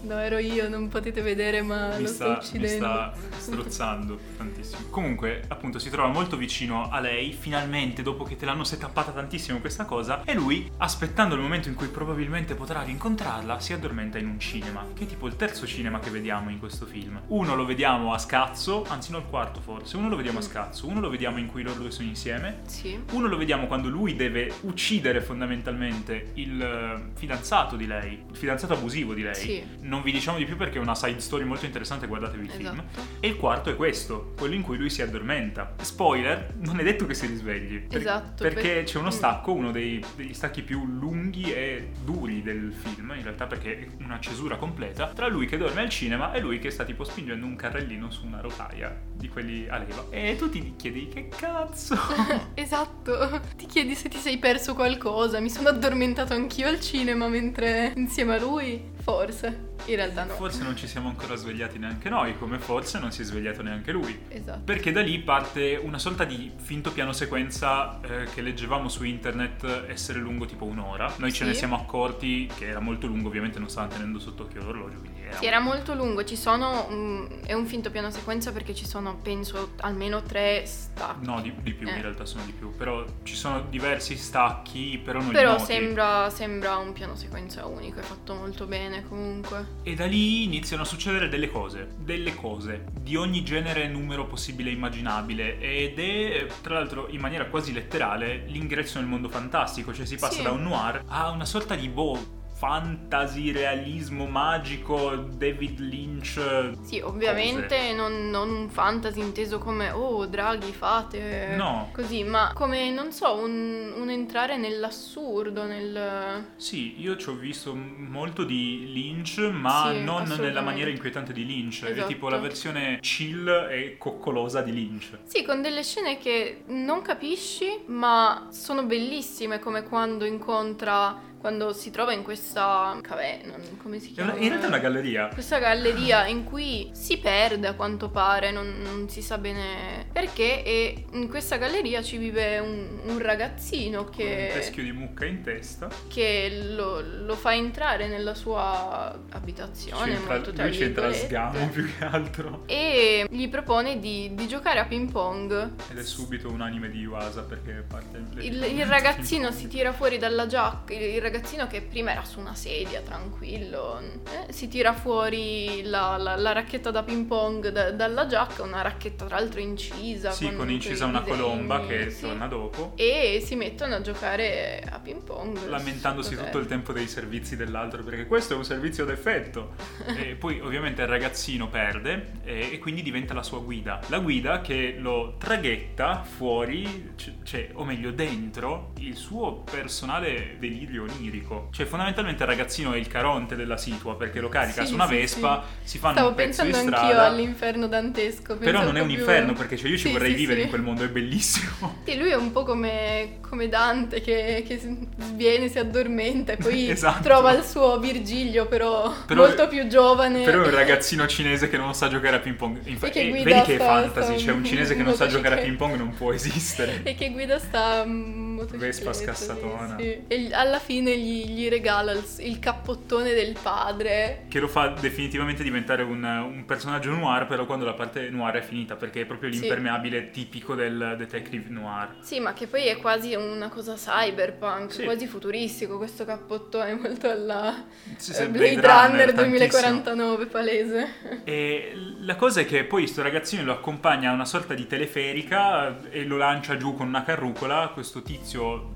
[0.00, 2.84] No, ero io, non potete vedere, ma mi lo sta, sto mi uccidendo.
[2.86, 4.82] sta strozzando tantissimo.
[4.90, 9.58] Comunque, appunto, si trova molto vicino a lei, finalmente, dopo che te l'hanno setappata tantissimo
[9.58, 14.26] questa cosa, e lui, aspettando il momento in cui probabilmente potrà rincontrarla, si addormenta in
[14.28, 17.20] un cinema, che è tipo il terzo cinema che vediamo in questo film.
[17.28, 20.86] Uno lo vediamo a scazzo, anzi no, il quarto forse, uno lo vediamo a scazzo,
[20.86, 22.98] uno lo vediamo in cui loro due sono insieme, Sì.
[23.12, 28.74] uno lo vediamo quando lui deve uccidere fondamentalmente il eh, fidanzato di lei, il fidanzato
[28.74, 29.34] abusivo di lei.
[29.34, 29.62] Sì.
[29.88, 32.66] Non vi diciamo di più perché è una side story molto interessante, guardatevi il film.
[32.90, 33.00] Esatto.
[33.20, 35.74] E il quarto è questo, quello in cui lui si addormenta.
[35.80, 37.78] Spoiler, non è detto che si risvegli.
[37.80, 42.42] per- Esatto, Perché per- c'è uno stacco, uno dei- degli stacchi più lunghi e duri
[42.42, 46.32] del film, in realtà perché è una cesura completa, tra lui che dorme al cinema
[46.32, 50.04] e lui che sta tipo spingendo un carrellino su una rotaia di quelli a leva.
[50.10, 51.96] E tu ti chiedi che cazzo?
[52.54, 53.40] Esatto.
[53.56, 55.40] Ti chiedi se ti sei perso qualcosa.
[55.40, 58.96] Mi sono addormentato anch'io al cinema mentre insieme a lui.
[59.00, 59.66] Forse.
[59.86, 60.34] In realtà no.
[60.34, 63.90] Forse non ci siamo ancora svegliati neanche noi, come forse non si è svegliato neanche
[63.92, 64.18] lui.
[64.28, 64.60] Esatto.
[64.64, 69.84] Perché da lì parte una sorta di finto piano sequenza eh, che leggevamo su internet
[69.88, 71.12] essere lungo tipo un'ora.
[71.18, 71.50] Noi ce Sì.
[71.50, 75.17] ne siamo accorti che era molto lungo, ovviamente non stavano tenendo sotto occhio l'orologio, quindi
[75.28, 75.38] era...
[75.38, 76.24] Sì, era molto lungo.
[76.24, 76.88] Ci sono.
[76.90, 81.24] mm, è un finto piano sequenza perché ci sono, penso, almeno tre stacchi.
[81.26, 81.94] No, di, di più, Eh.
[81.96, 82.74] in realtà sono di più.
[82.76, 88.02] Però ci sono diversi stacchi, però non Però sembra, sembra un piano sequenza unico, è
[88.02, 89.66] fatto molto bene comunque.
[89.82, 94.26] E da lì iniziano a succedere delle cose, delle cose, di ogni genere e numero
[94.26, 95.58] possibile e immaginabile.
[95.60, 99.92] Ed è, tra l'altro, in maniera quasi letterale, l'ingresso nel mondo fantastico.
[99.92, 100.42] Cioè si passa Sì.
[100.42, 106.72] da un noir a una sorta di boh, fantasy, realismo magico, David Lynch.
[106.82, 111.54] Sì, ovviamente non, non un fantasy inteso come oh, draghi, fate.
[111.56, 111.90] No.
[111.92, 116.46] Così, ma come, non so, un, un entrare nell'assurdo, nel.
[116.56, 121.46] Sì, io ci ho visto molto di Lynch, ma Sì, non nella maniera inquietante di
[121.46, 121.84] Lynch.
[121.84, 122.08] È Esatto.
[122.08, 125.18] tipo la versione chill e coccolosa di Lynch.
[125.22, 131.27] Sì, con delle scene che non capisci, ma sono bellissime, come quando incontra.
[131.38, 134.34] Quando si trova in questa caverna, come si chiama?
[134.36, 135.28] in realtà è una galleria.
[135.28, 140.64] Questa galleria in cui si perde a quanto pare, non, non si sa bene perché,
[140.64, 145.24] e in questa galleria ci vive un, un ragazzino Con un che, teschio di mucca
[145.26, 145.88] in testa.
[146.08, 151.86] che lo, lo fa entrare nella sua abitazione, C'entra- molto tra lui c'entra sgamo più
[151.86, 152.62] che altro.
[152.66, 155.70] e gli propone di, di giocare a ping pong.
[155.90, 160.18] Ed è subito un anime di Yuasa perché parte Il, il ragazzino si tira fuori
[160.18, 165.82] dalla giacca, il ragazzino che prima era su una sedia, tranquillo, eh, si tira fuori
[165.84, 170.30] la, la, la racchetta da ping pong da, dalla giacca, una racchetta tra l'altro incisa.
[170.30, 172.22] Sì, con, incisa una disegni, colomba che sì.
[172.22, 172.92] torna dopo.
[172.96, 175.66] E si mettono a giocare a ping pong.
[175.66, 179.74] Lamentandosi tutto il tempo dei servizi dell'altro perché questo è un servizio d'effetto.
[180.16, 184.00] e poi ovviamente il ragazzino perde e, e quindi diventa la sua guida.
[184.08, 187.12] La guida che lo traghetta fuori,
[187.42, 191.68] cioè, o meglio dentro, il suo personale delirio onirico.
[191.72, 195.06] Cioè fondamentalmente il ragazzino è il caronte della situa perché lo carica Sì, su una
[195.06, 197.06] sì, Vespa, si fanno Stavo un pezzo di pensando strada.
[197.26, 198.56] anch'io all'inferno dantesco.
[198.56, 200.64] Però non è un proprio- inferno perché cioè, io ci Sì, vorrei sì, vivere sì.
[200.64, 201.96] in quel mondo, è bellissimo.
[202.08, 206.56] Sì, lui è un po' come, come Dante che, che si- viene, si addormenta e
[206.56, 207.22] poi Esatto.
[207.22, 210.42] trova il suo Virgilio, però, Però- molto più giovane.
[210.42, 212.80] Però è un ragazzino cinese che non sa giocare a ping pong.
[212.84, 215.14] Infa- E che eh, guida vedi che è fantasy, sta cioè un cinese che non
[215.14, 215.66] sa giocare a motocicletta.
[215.66, 217.00] ping pong non può esistere.
[217.02, 218.86] E che guida sta mm, motocicletta.
[218.86, 219.96] Vespa sì, scassatona.
[219.98, 220.24] sì.
[220.26, 224.44] E alla fine gli, gli regala il, il cappottone del padre.
[224.48, 228.62] Che lo fa definitivamente diventare un, un personaggio noir, però quando la parte noir è
[228.62, 229.60] finita, perché è proprio Sì.
[229.60, 232.16] l'impermeabile tipico del detective noir.
[232.20, 235.04] Sì, ma che poi è quasi una cosa cyberpunk, Sì.
[235.04, 237.84] quasi futuristico questo cappottone molto alla
[238.16, 241.06] Sì, eh, sì, Blade, Blade Runner, Runner, 2049, palese.
[241.44, 246.08] E la cosa è che poi sto ragazzino lo accompagna a una sorta di teleferica
[246.10, 247.90] e lo lancia giù con una carrucola.
[247.92, 248.47] Questo tizio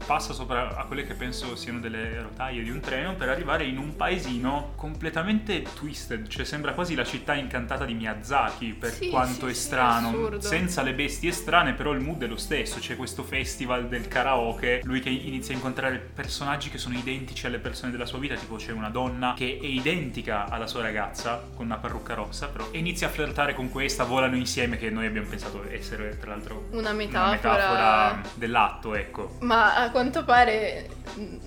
[0.06, 3.76] passa sopra a quelle che penso siano delle rotaie di un treno per arrivare in
[3.78, 9.46] un paesino completamente twisted, cioè sembra quasi la città incantata di Miyazaki per Sì, quanto
[9.46, 10.40] sì, è sì, strano, assurdo.
[10.40, 14.80] senza le bestie strane, però il mood è lo stesso, c'è questo festival del karaoke,
[14.84, 18.56] lui che inizia a incontrare personaggi che sono identici alle persone della sua vita, tipo
[18.56, 22.78] c'è una donna che è identica alla sua ragazza con una parrucca rossa, però e
[22.78, 26.80] inizia a flirtare con questa, volano insieme che noi abbiamo pensato essere tra l'altro Una
[26.80, 27.30] una metafora.
[27.30, 29.36] metafora dell'atto, ecco.
[29.42, 30.88] Ma a quanto pare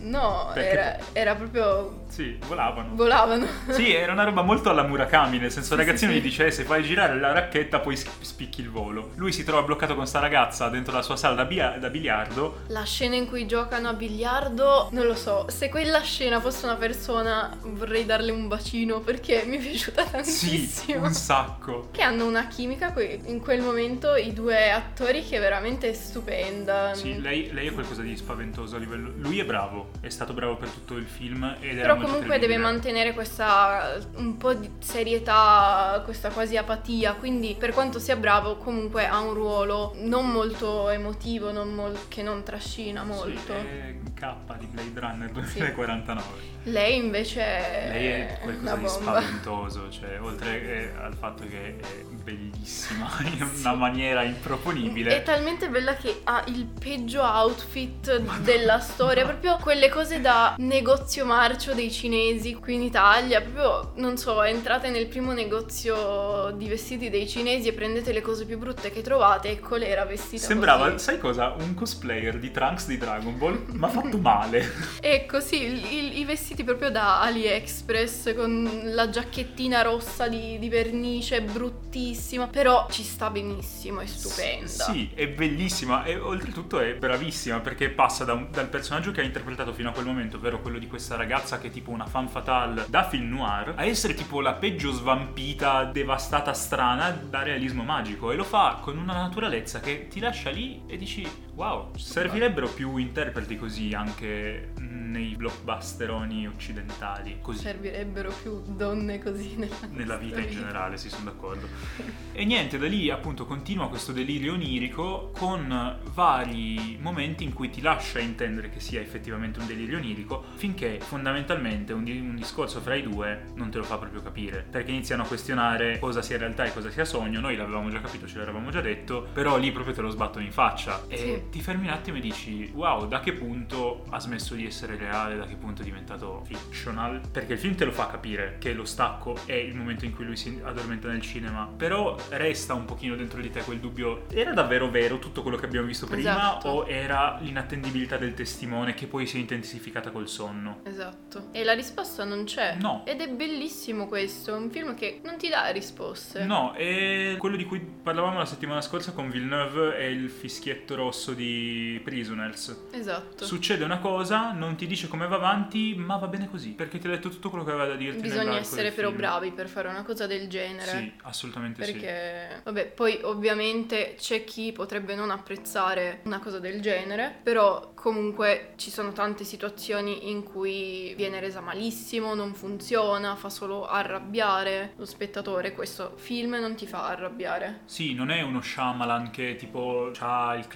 [0.02, 2.04] no, era, era proprio...
[2.08, 2.90] Sì, volavano.
[2.96, 3.46] volavano.
[3.70, 6.28] Sì, era una roba molto alla Murakami, nel senso il Sì, ragazzino sì, gli sì.
[6.28, 9.12] dice "Eh, se fai girare la racchetta poi sp- spicchi il volo.
[9.16, 12.60] Lui si trova bloccato con sta ragazza dentro la sua sala da, bia- da biliardo.
[12.68, 16.76] La scena in cui giocano a biliardo, non lo so, se quella scena fosse una
[16.76, 21.06] persona vorrei darle un bacino perché mi è piaciuta Sì, tantissimo.
[21.08, 21.90] un sacco.
[21.92, 22.94] Che hanno una chimica
[23.26, 26.94] in quel momento i due attori che è veramente stupenda.
[26.94, 29.14] Sì, lei, lei è qualcosa di spaventoso a livello...
[29.18, 33.98] Lui è bravo, è stato bravo per tutto il film Però comunque deve mantenere questa
[34.16, 39.34] un po' di serietà, questa quasi apatia, quindi per quanto sia bravo comunque ha un
[39.34, 43.54] ruolo non molto emotivo, non mol- che non trascina molto.
[43.54, 46.54] Sì, è K di Blade Runner 2049.
[46.64, 53.08] Lei invece Lei è qualcosa di spaventoso, cioè oltre eh, al fatto che è bellissima
[53.22, 55.18] in una maniera improponibile.
[55.18, 61.26] È talmente bella che ha il peggio outfit della storia, proprio quelle cose da negozio
[61.26, 67.10] marcio dei cinesi qui in Italia, proprio non so, entrate nel primo negozio di vestiti
[67.10, 70.92] dei cinesi e prendete le cose più brutte che trovate, ecco lei era vestita Sembrava,
[70.92, 71.04] così.
[71.04, 71.54] sai cosa?
[71.60, 74.72] Un cosplayer di Trunks di Dragon Ball, ma fatto male.
[75.02, 81.42] Ecco, sì, il- i vestiti proprio da AliExpress con la giacchettina rossa di, di vernice,
[81.42, 84.68] bruttissima, però ci sta benissimo, è stupenda.
[84.68, 89.24] Sì, è bellissima e oltretutto è bravissima perché passa da un- dal personaggio che ha
[89.24, 92.28] interpretato fino a quel momento, ovvero quello di questa ragazza che è tipo una fan
[92.28, 98.32] fatale da film noir, a essere tipo la peggio svampita, devastata, strana da realismo magico
[98.32, 102.98] e lo fa con una naturalezza che ti lascia lì e dici wow, servirebbero più
[102.98, 107.60] interpreti così anche nei blockbusteroni occidentali, così.
[107.60, 111.68] Servirebbero più donne così nella, Nella vita in generale, sì, sono d'accordo.
[112.38, 117.80] E niente, da lì appunto continua questo delirio onirico con vari momenti in cui ti
[117.80, 122.94] lascia intendere che sia effettivamente un delirio onirico, finché fondamentalmente un, di- un discorso fra
[122.96, 126.66] i due non te lo fa proprio capire, perché iniziano a questionare cosa sia realtà
[126.66, 129.94] e cosa sia sogno, noi l'avevamo già capito, ce l'avevamo già detto, però lì proprio
[129.94, 131.42] te lo sbattono in faccia e Sì.
[131.50, 135.36] Ti fermi un attimo e dici wow, da che punto ha smesso di essere reale,
[135.38, 138.86] da che punto è diventato fictional, perché il film te lo fa capire che lo
[138.86, 143.16] stacco è il momento in cui lui si addormenta nel cinema, però resta un pochino
[143.16, 146.68] dentro di te quel dubbio, era davvero vero tutto quello che abbiamo visto prima Esatto.
[146.70, 150.82] o era l'inattendibilità del testimone che poi si è intensificata col sonno?
[150.84, 151.50] Esatto.
[151.52, 152.76] E la risposta non c'è.
[152.80, 153.04] No.
[153.06, 156.44] Ed è bellissimo questo, un film che non ti dà risposte.
[156.46, 161.34] No, e quello di cui parlavamo la settimana scorsa con Villeneuve è il fischietto rosso
[161.36, 162.88] di Prisoners.
[162.92, 163.46] Esatto.
[163.46, 167.08] Succede una cosa, non ti dice come va avanti, ma va bene così, perché ti
[167.08, 168.22] ha detto tutto quello che aveva da dirti.
[168.22, 169.20] Bisogna essere però film.
[169.20, 170.90] bravi per fare una cosa del genere.
[170.90, 171.92] Sì, assolutamente sì.
[171.92, 178.74] Perché, vabbè, poi ovviamente c'è chi potrebbe non apprezzare una cosa del genere, però comunque
[178.76, 185.06] ci sono tante situazioni in cui viene resa malissimo, non funziona, fa solo arrabbiare lo
[185.06, 185.74] spettatore.
[185.74, 187.82] Questo film non ti fa arrabbiare.
[187.86, 190.68] Sì, non è uno Shyamalan che tipo ha il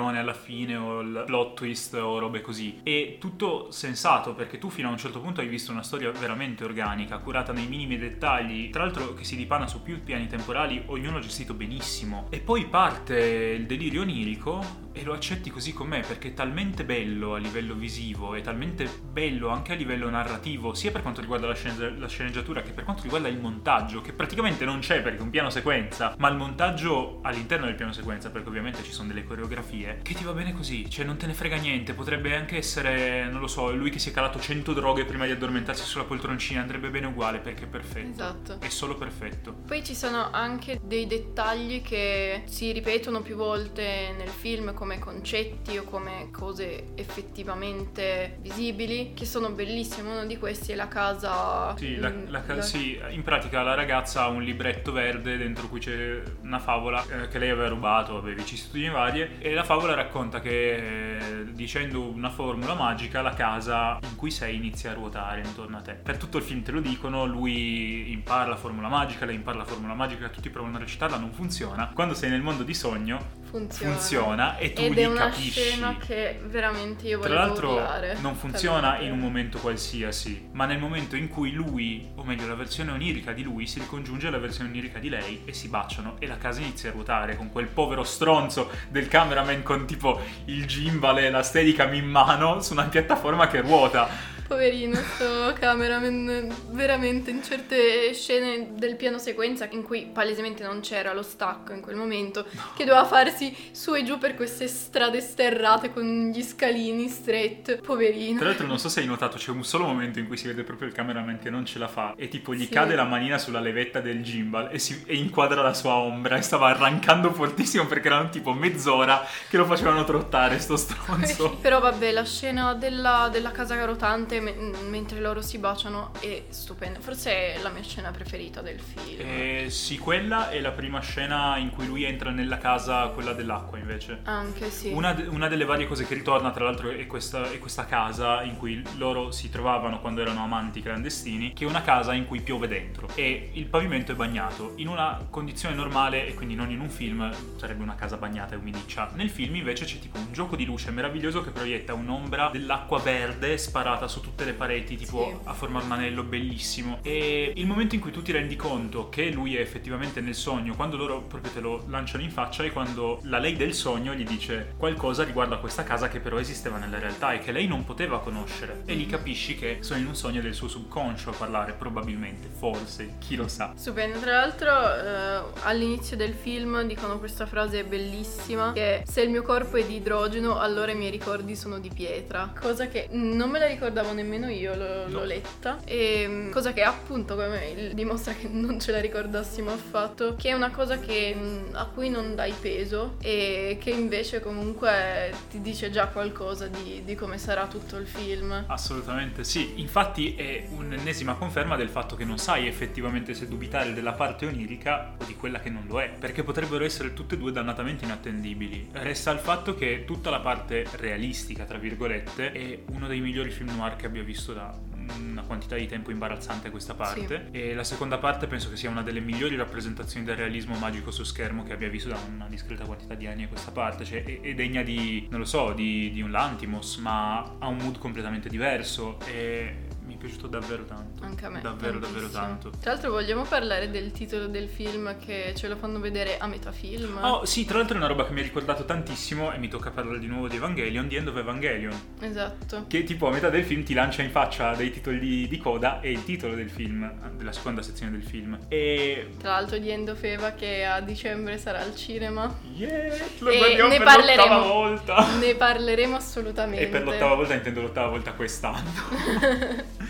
[0.00, 2.80] cliffhangerone alla fine o il plot twist o robe così.
[2.82, 6.64] È tutto sensato perché tu fino a un certo punto hai visto una storia veramente
[6.64, 11.18] organica, curata nei minimi dettagli, tra l'altro che si dipana su più piani temporali, ognuno
[11.20, 12.26] gestito benissimo.
[12.30, 13.18] E poi parte
[13.58, 18.34] il delirio onirico e lo accetti così com'è perché è talmente bello a livello visivo
[18.34, 22.62] e talmente bello anche a livello narrativo, sia per quanto riguarda la, scene- la sceneggiatura
[22.62, 26.14] che per quanto riguarda il montaggio, che praticamente non c'è perché è un piano sequenza,
[26.18, 30.24] ma il montaggio all'interno del piano sequenza, perché ovviamente ci sono delle coreografie, che ti
[30.24, 33.72] va bene così, cioè non te ne frega niente, potrebbe anche essere, non lo so,
[33.74, 37.38] lui che si è calato 100 droghe prima di addormentarsi sulla poltroncina, andrebbe bene uguale
[37.38, 38.10] perché è perfetto.
[38.10, 38.60] Esatto.
[38.60, 39.52] È solo perfetto.
[39.66, 45.76] Poi ci sono anche dei dettagli che si ripetono più volte nel film come concetti
[45.76, 50.08] o come cose effettivamente visibili che sono bellissimi.
[50.08, 51.76] Uno di questi è la casa.
[51.76, 55.36] Sì, la- mm, la ca- la- sì, in pratica la ragazza ha un libretto verde
[55.36, 59.64] dentro cui c'è una favola eh, che lei aveva rubato, vabbè, vicissitudini varie, e la
[59.64, 64.94] favola racconta che eh, dicendo una formula magica la casa in cui sei inizia a
[64.94, 65.92] ruotare intorno a te.
[65.92, 69.66] Per tutto il film te lo dicono, lui impara la formula magica, lei impara la
[69.66, 71.90] formula magica, tutti provano a recitarla, non funziona.
[71.92, 73.18] Quando sei nel mondo di sogno
[73.50, 73.92] funziona.
[73.92, 75.50] funziona e tu Ed lì è una capisci.
[75.50, 78.16] scena che veramente io Tra volevo l'altro urlare.
[78.20, 79.04] non funziona Talmente.
[79.06, 83.32] in un momento qualsiasi, ma nel momento in cui lui, o meglio la versione onirica
[83.32, 86.60] di lui, si ricongiunge alla versione onirica di lei e si baciano e la casa
[86.60, 91.42] inizia a ruotare con quel povero stronzo del cameraman con tipo il gimbal e la
[91.42, 94.08] steadicam in mano su una piattaforma che ruota.
[94.50, 101.12] Poverino sto cameraman, veramente in certe scene del piano sequenza in cui palesemente non c'era
[101.14, 102.44] lo stacco in quel momento,
[102.74, 108.38] che doveva farsi su e giù per queste strade sterrate con gli scalini straight, poverino.
[108.40, 110.64] Tra l'altro non so se hai notato, c'è un solo momento in cui si vede
[110.64, 112.70] proprio il cameraman che non ce la fa e tipo gli Sì.
[112.70, 116.42] cade la manina sulla levetta del gimbal e, si, e inquadra la sua ombra e
[116.42, 121.56] stava arrancando fortissimo perché erano tipo mezz'ora che lo facevano trottare sto stronzo.
[121.62, 124.54] Però vabbè, la scena della, della casa rotante me-
[124.88, 127.00] mentre loro si baciano è stupenda.
[127.00, 129.20] Forse è la mia scena preferita del film.
[129.20, 133.78] Eh, sì, quella è la prima scena in cui lui entra nella casa, quella dell'acqua
[133.78, 134.20] invece.
[134.24, 134.88] Anche sì.
[134.92, 138.42] Una, de- una delle varie cose che ritorna, tra l'altro, è questa, è questa casa
[138.42, 142.40] in cui loro si trovavano quando erano amanti clandestini, che è una casa in cui
[142.40, 144.72] piove dentro e il pavimento è bagnato.
[144.76, 148.58] In una condizione normale, e quindi non in un film, sarebbe una casa bagnata e
[148.58, 149.10] umidiccia.
[149.14, 153.56] Nel film invece c'è tipo un gioco di luce meraviglioso che proietta un'ombra dell'acqua verde
[153.58, 155.36] sparata su tutte le pareti, tipo Sì.
[155.48, 156.98] a formare un anello bellissimo.
[157.02, 160.74] E il momento in cui tu ti rendi conto che lui è effettivamente nel sogno,
[160.74, 164.24] quando loro proprio te lo lanciano in faccia, è quando la lei del sogno gli
[164.24, 167.84] dice qualcosa riguardo a questa casa che però esisteva nella realtà e che lei non
[167.84, 168.82] poteva conoscere.
[168.84, 173.14] E lì capisci che sono in un sogno del suo subconscio a parlare, probabilmente, forse,
[173.18, 173.72] chi lo sa.
[173.76, 179.42] Stupendo, tra l'altro eh, all'inizio del film dicono questa frase bellissima che se il mio
[179.42, 183.58] corpo è di idrogeno allora i miei ricordi sono di pietra, cosa che non me
[183.58, 185.24] la ricordavo nemmeno io, l'ho, l'ho No.
[185.24, 190.48] letta e mm, cosa che appunto come dimostra che non ce la ricordassimo affatto, che
[190.50, 195.60] è una cosa che, mm, a cui non dai peso e che invece comunque ti
[195.60, 198.64] dice già qualcosa di, di come sarà tutto il film.
[198.66, 204.12] Assolutamente sì, infatti è un'ennesima conferma del fatto che non sai effettivamente se dubitare della
[204.12, 207.52] parte onirica o di quella che non lo è, perché potrebbero essere tutte e due
[207.52, 208.88] dannatamente inattendibili.
[208.92, 213.74] Resta il fatto che tutta la parte realistica, tra virgolette, è uno dei migliori film
[213.76, 214.76] noir che abbia visto da
[215.18, 217.48] una quantità di tempo imbarazzante questa parte.
[217.50, 221.22] E la seconda parte penso che sia una delle migliori rappresentazioni del realismo magico su
[221.22, 224.40] schermo che abbia visto da una discreta quantità di anni a questa parte cioè è,
[224.40, 228.48] è degna di non lo so di, di un Lantimos ma ha un mood completamente
[228.48, 229.18] diverso.
[229.26, 229.88] E
[230.20, 231.60] piaciuto davvero tanto Anche a me.
[231.60, 232.42] davvero davvero tantissimo.
[232.46, 236.46] tanto Tra l'altro vogliamo parlare del titolo del film che ce lo fanno vedere a
[236.46, 237.18] metà film.
[237.22, 239.90] Oh sì, tra l'altro è una roba che mi ha ricordato tantissimo e mi tocca
[239.90, 242.84] parlare di nuovo di Evangelion, di End of Evangelion, Esatto.
[242.86, 246.00] che tipo a metà del film ti lancia in faccia dei titoli di, di coda
[246.00, 248.58] e il titolo del film, della seconda sezione del film.
[248.68, 252.54] E Tra l'altro di Endofeva che a dicembre sarà al cinema.
[252.74, 254.42] Yeah, lo E ne per parleremo.
[254.54, 255.36] l'ottava volta.
[255.38, 256.84] Ne parleremo assolutamente.
[256.84, 258.90] E per l'ottava volta intendo l'ottava volta quest'anno.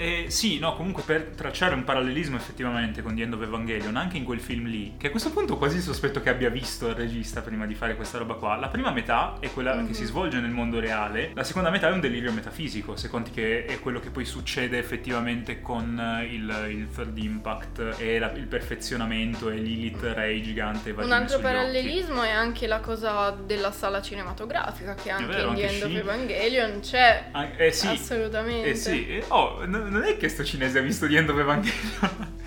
[0.00, 4.16] Eh, sì, no, comunque per tracciare un parallelismo effettivamente con The End of Evangelion, anche
[4.16, 7.42] in quel film lì, che a questo punto quasi sospetto che abbia visto il regista
[7.42, 9.86] prima di fare questa roba qua, la prima metà è quella mm-hmm.
[9.88, 13.30] che si svolge nel mondo reale, la seconda metà è un delirio metafisico, se conti
[13.30, 18.46] che è quello che poi succede effettivamente con il, il Third Impact e la, il
[18.46, 20.92] perfezionamento e Lilith Ray gigante.
[20.92, 25.68] Un altro parallelismo è anche la cosa della sala cinematografica che anche vero, in The
[25.68, 27.28] End of Evangelion c'è.
[27.32, 27.88] Ah, eh sì.
[27.88, 28.70] Assolutamente.
[28.70, 29.22] Eh sì.
[29.28, 32.38] Oh, n- non è che sto cinese ha visto The End of Evangelion.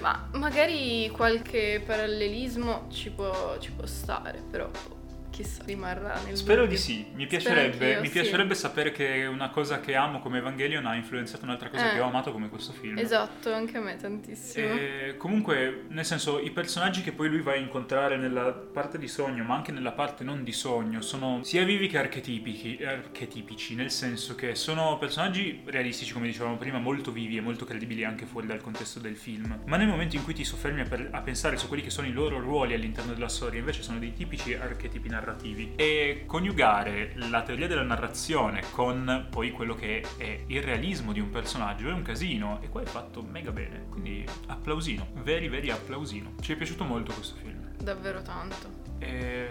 [0.00, 4.70] Ma magari qualche parallelismo ci può, ci può stare, però
[5.36, 6.76] chissà, rimarrà nel Spero dubbio.
[6.76, 8.60] di sì, mi piacerebbe, mi piacerebbe sì.
[8.60, 12.06] sapere che una cosa che amo come Evangelion ha influenzato un'altra cosa eh, che ho
[12.06, 12.96] amato come questo film.
[12.98, 14.66] Esatto, anche a me tantissimo.
[14.66, 19.08] E comunque, nel senso, i personaggi che poi lui va a incontrare nella parte di
[19.08, 23.90] sogno, ma anche nella parte non di sogno, sono sia vivi che archetipici, archetipici nel
[23.90, 28.46] senso che sono personaggi realistici, come dicevamo prima, molto vivi e molto credibili anche fuori
[28.46, 29.60] dal contesto del film.
[29.66, 32.06] Ma nel momento in cui ti soffermi a, per, a pensare su quelli che sono
[32.06, 37.12] i loro ruoli all'interno della storia, invece sono dei tipici archetipi narrativi narrativi e coniugare
[37.16, 41.92] la teoria della narrazione con poi quello che è il realismo di un personaggio è
[41.92, 46.34] un casino e qua è fatto mega bene, quindi applausino, veri veri applausino.
[46.40, 47.74] Ci è piaciuto molto questo film.
[47.76, 48.75] Davvero tanto.
[48.98, 49.48] E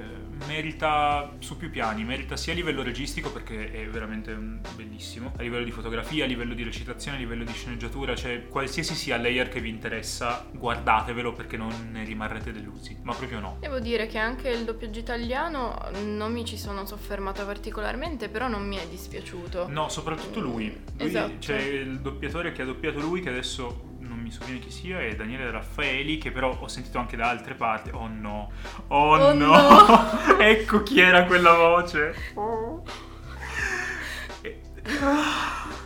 [0.48, 4.34] merita su più piani, merita sia a livello registico perché è veramente
[4.76, 8.96] bellissimo, a livello di fotografia, a livello di recitazione, a livello di sceneggiatura, cioè qualsiasi
[8.96, 13.58] sia layer che vi interessa, guardatevelo perché non ne rimarrete delusi, ma proprio no.
[13.60, 18.68] Devo dire che anche il doppiaggio italiano non mi ci sono soffermata particolarmente, però non
[18.68, 19.68] mi è dispiaciuto.
[19.70, 20.68] No, soprattutto lui.
[20.98, 21.38] lui esatto.
[21.40, 25.16] C'è il doppiatore che ha doppiato lui che adesso non mi sovviene chi sia, è
[25.16, 27.90] Daniele Raffaeli, che però ho sentito anche da altre parti.
[27.94, 28.52] Oh no,
[28.88, 30.38] oh, oh no, no.
[30.40, 32.14] ecco chi era quella voce.
[32.36, 32.84] Oh.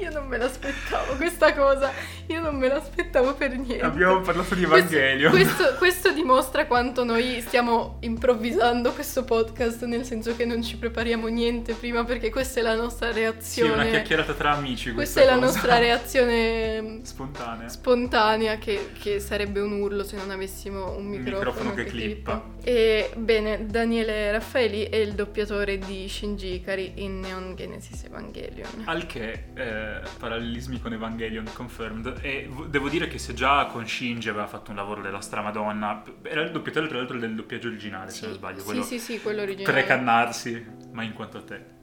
[0.00, 1.92] Io non me l'aspettavo questa cosa,
[2.26, 3.80] io non me l'aspettavo per niente.
[3.80, 5.30] Abbiamo parlato di Evangelio.
[5.30, 10.76] Questo, questo, questo, dimostra quanto noi stiamo improvvisando questo podcast, nel senso che non ci
[10.76, 13.72] prepariamo niente prima perché questa è la nostra reazione.
[13.72, 14.92] Sì, una chiacchierata tra amici.
[14.92, 15.34] Questa, questa è cosa.
[15.36, 21.38] la nostra reazione spontanea, spontanea che, che, sarebbe un urlo se non avessimo un microfono,
[21.38, 22.42] un microfono che, che clippa.
[22.42, 22.68] clippa.
[22.68, 28.82] E bene, Daniele Raffaeli è il doppiatore di Shinji Ikari in Neon Genesis Evangelion.
[28.86, 29.44] Al che...
[29.54, 29.83] Eh,
[30.18, 32.18] parallelismi con Evangelion confirmed.
[32.20, 36.42] E devo dire che se già con Shinji aveva fatto un lavoro della stramadonna era
[36.42, 38.20] il doppiatore tra l'altro del doppiaggio originale sì.
[38.20, 39.78] se non sbaglio quello sì sì sì quello originale.
[39.78, 41.73] trecannarsi ma in quanto a te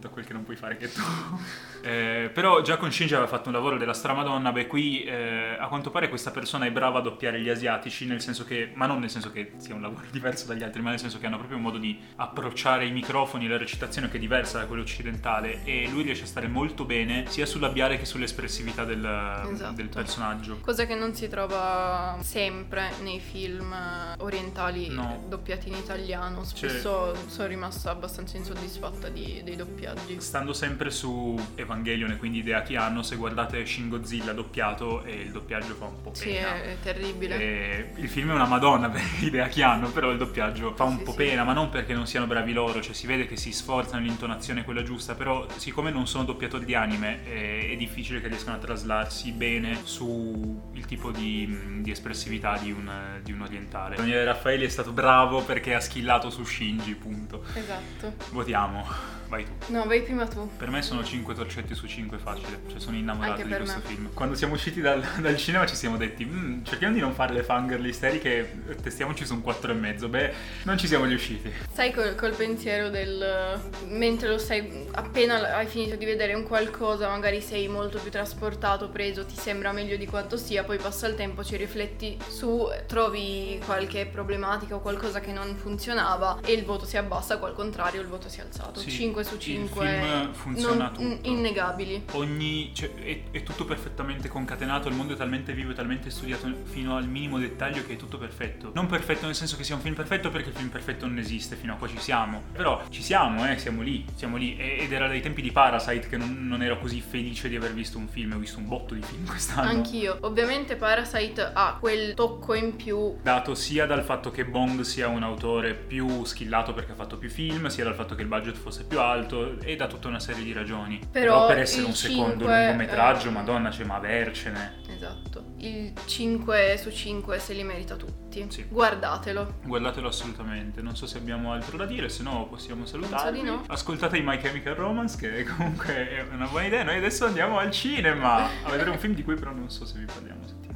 [0.00, 1.00] quanto a quel che non puoi fare che tu
[1.82, 5.68] eh, però già con Shinji aveva fatto un lavoro della stramadonna, beh qui eh, a
[5.68, 9.00] quanto pare questa persona è brava a doppiare gli asiatici, nel senso che, ma non
[9.00, 11.58] nel senso che sia un lavoro diverso dagli altri, ma nel senso che hanno proprio
[11.58, 15.64] un modo di approcciare i microfoni e la recitazione che è diversa da quella occidentale
[15.64, 19.74] e lui riesce a stare molto bene sia sul labiale che sull'espressività del, esatto.
[19.74, 20.58] del personaggio.
[20.60, 23.74] Cosa che non si trova sempre nei film
[24.18, 25.24] orientali no.
[25.28, 29.89] doppiati in italiano, spesso cioè, sono rimasta abbastanza insoddisfatta di, dei doppiaggi.
[30.18, 35.12] Stando sempre su Evangelion e quindi idea che hanno, se guardate Shin Godzilla doppiato e
[35.12, 36.24] il doppiaggio fa un po' pena.
[36.24, 37.38] Sì, è, terribile.
[37.38, 40.98] E il film è una madonna per l'idea che hanno, però il doppiaggio fa un
[40.98, 41.16] sì, po' sì.
[41.18, 44.64] pena, ma non perché non siano bravi loro, cioè si vede che si sforzano l'intonazione
[44.64, 48.60] quella giusta, però siccome non sono doppiatori di anime è, è difficile che riescano a
[48.60, 53.96] traslarsi bene su il tipo di, di espressività di un, di un, orientale.
[53.96, 57.44] Daniele Raffaeli è stato bravo perché ha schillato su Shinji, punto.
[57.54, 58.14] Esatto.
[58.30, 59.18] Votiamo.
[59.30, 59.72] Vai tu.
[59.72, 60.50] No, vai prima tu.
[60.56, 62.62] Per me sono 5 torcetti su 5 facile.
[62.68, 63.84] Cioè, sono innamorato di questo me.
[63.84, 64.10] film.
[64.12, 67.44] Quando siamo usciti dal, dal cinema ci siamo detti: mm, cerchiamo di non fare le
[67.44, 70.08] fangirl isteriche, testiamoci su un 4,5.
[70.08, 71.52] Beh, non ci siamo riusciti.
[71.72, 73.60] Sai col, col pensiero del.
[73.86, 78.88] mentre lo sai, appena hai finito di vedere un qualcosa, magari sei molto più trasportato,
[78.88, 83.60] preso, ti sembra meglio di quanto sia, poi passa il tempo, ci rifletti su, trovi
[83.64, 88.00] qualche problematica o qualcosa che non funzionava e il voto si abbassa, o al contrario
[88.00, 88.80] il voto si è alzato.
[88.80, 88.90] Sì.
[88.90, 91.28] 5 su 5 il film funziona non, tutto.
[91.28, 92.04] innegabili.
[92.12, 96.48] Ogni, cioè, è, è, tutto perfettamente concatenato, il mondo è talmente vivo e talmente studiato
[96.64, 98.70] fino al minimo dettaglio che è tutto perfetto.
[98.74, 101.56] Non perfetto nel senso che sia un film perfetto perché il film perfetto non esiste,
[101.56, 102.42] fino a qua ci siamo.
[102.52, 104.56] Però ci siamo, eh, siamo lì, siamo lì.
[104.56, 107.98] ed era dai tempi di Parasite che non, non, ero così felice di aver visto
[107.98, 109.68] un film, ho visto un botto di film quest'anno.
[109.68, 110.18] Anch'io.
[110.22, 113.16] Ovviamente Parasite ha quel tocco in più.
[113.22, 117.28] Dato sia dal fatto che Bong sia un autore più skillato perché ha fatto più
[117.28, 120.20] film, sia dal fatto che il budget fosse più alto alto e da tutta una
[120.20, 121.00] serie di ragioni.
[121.10, 124.78] Però per essere un secondo 5, lungometraggio, eh, madonna, c'è ma avercene.
[124.88, 125.54] Esatto.
[125.58, 128.46] Il 5 su 5 se li merita tutti.
[128.48, 128.64] Sì.
[128.68, 129.60] Guardatelo.
[129.64, 130.80] Guardatelo assolutamente.
[130.80, 133.40] Non so se abbiamo altro da dire, se no possiamo salutarvi.
[133.40, 133.64] di no.
[133.66, 136.82] Ascoltate i My Chemical Romance, che comunque è una buona idea.
[136.82, 139.98] Noi adesso andiamo al cinema a vedere un film di cui però non so se
[139.98, 140.69] vi parliamo settimana.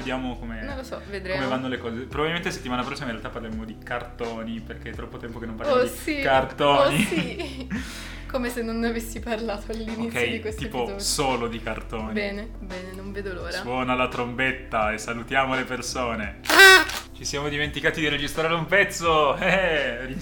[0.00, 2.00] Vediamo come, so, come vanno le cose.
[2.06, 5.80] Probabilmente settimana prossima in realtà parleremo di cartoni, perché è troppo tempo che non parliamo
[5.80, 6.20] Oh di sì.
[6.20, 6.94] cartoni.
[6.94, 7.68] Oh sì.
[8.30, 10.98] Come se non ne avessi parlato all'inizio di ok, questo tipo episodio.
[11.04, 12.12] solo di cartoni.
[12.12, 13.50] Bene, bene, non vedo l'ora.
[13.50, 16.38] Suona la trombetta e salutiamo le persone.
[17.20, 19.36] Ci siamo dimenticati di registrare un pezzo.
[19.50, 20.14] Eh,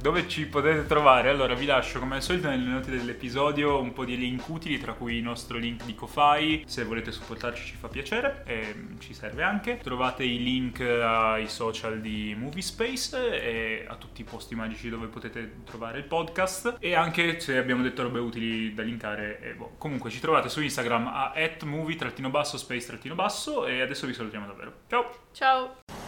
[0.00, 1.28] dove ci potete trovare?
[1.28, 4.94] Allora, vi lascio come al solito nelle note dell'episodio un po' di link utili, tra
[4.94, 6.64] cui il nostro link di Ko-Fi.
[6.66, 9.78] Se volete supportarci ci fa piacere e mm, ci serve anche.
[9.78, 15.60] Trovate i link ai social di Moviespace e a tutti i posti magici dove potete
[15.64, 16.76] trovare il podcast.
[16.80, 19.40] E anche se abbiamo detto robe utili da linkare.
[19.40, 19.74] E boh.
[19.78, 21.32] Comunque ci trovate su Instagram a
[21.64, 24.72] movie-space-basso e adesso vi salutiamo davvero.
[24.88, 25.10] Ciao!
[25.32, 26.07] Ciao.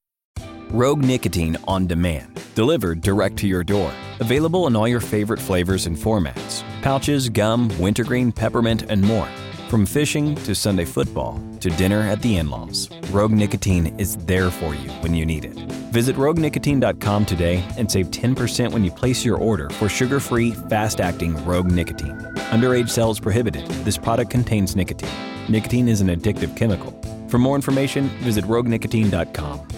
[0.71, 3.91] Rogue Nicotine on demand, delivered direct to your door.
[4.21, 9.27] Available in all your favorite flavors and formats pouches, gum, wintergreen, peppermint, and more.
[9.69, 14.49] From fishing to Sunday football to dinner at the in laws, Rogue Nicotine is there
[14.49, 15.53] for you when you need it.
[15.91, 21.01] Visit roguenicotine.com today and save 10% when you place your order for sugar free, fast
[21.01, 22.17] acting Rogue Nicotine.
[22.51, 23.67] Underage sales prohibited.
[23.83, 25.11] This product contains nicotine.
[25.49, 26.97] Nicotine is an addictive chemical.
[27.27, 29.70] For more information, visit roguenicotine.com.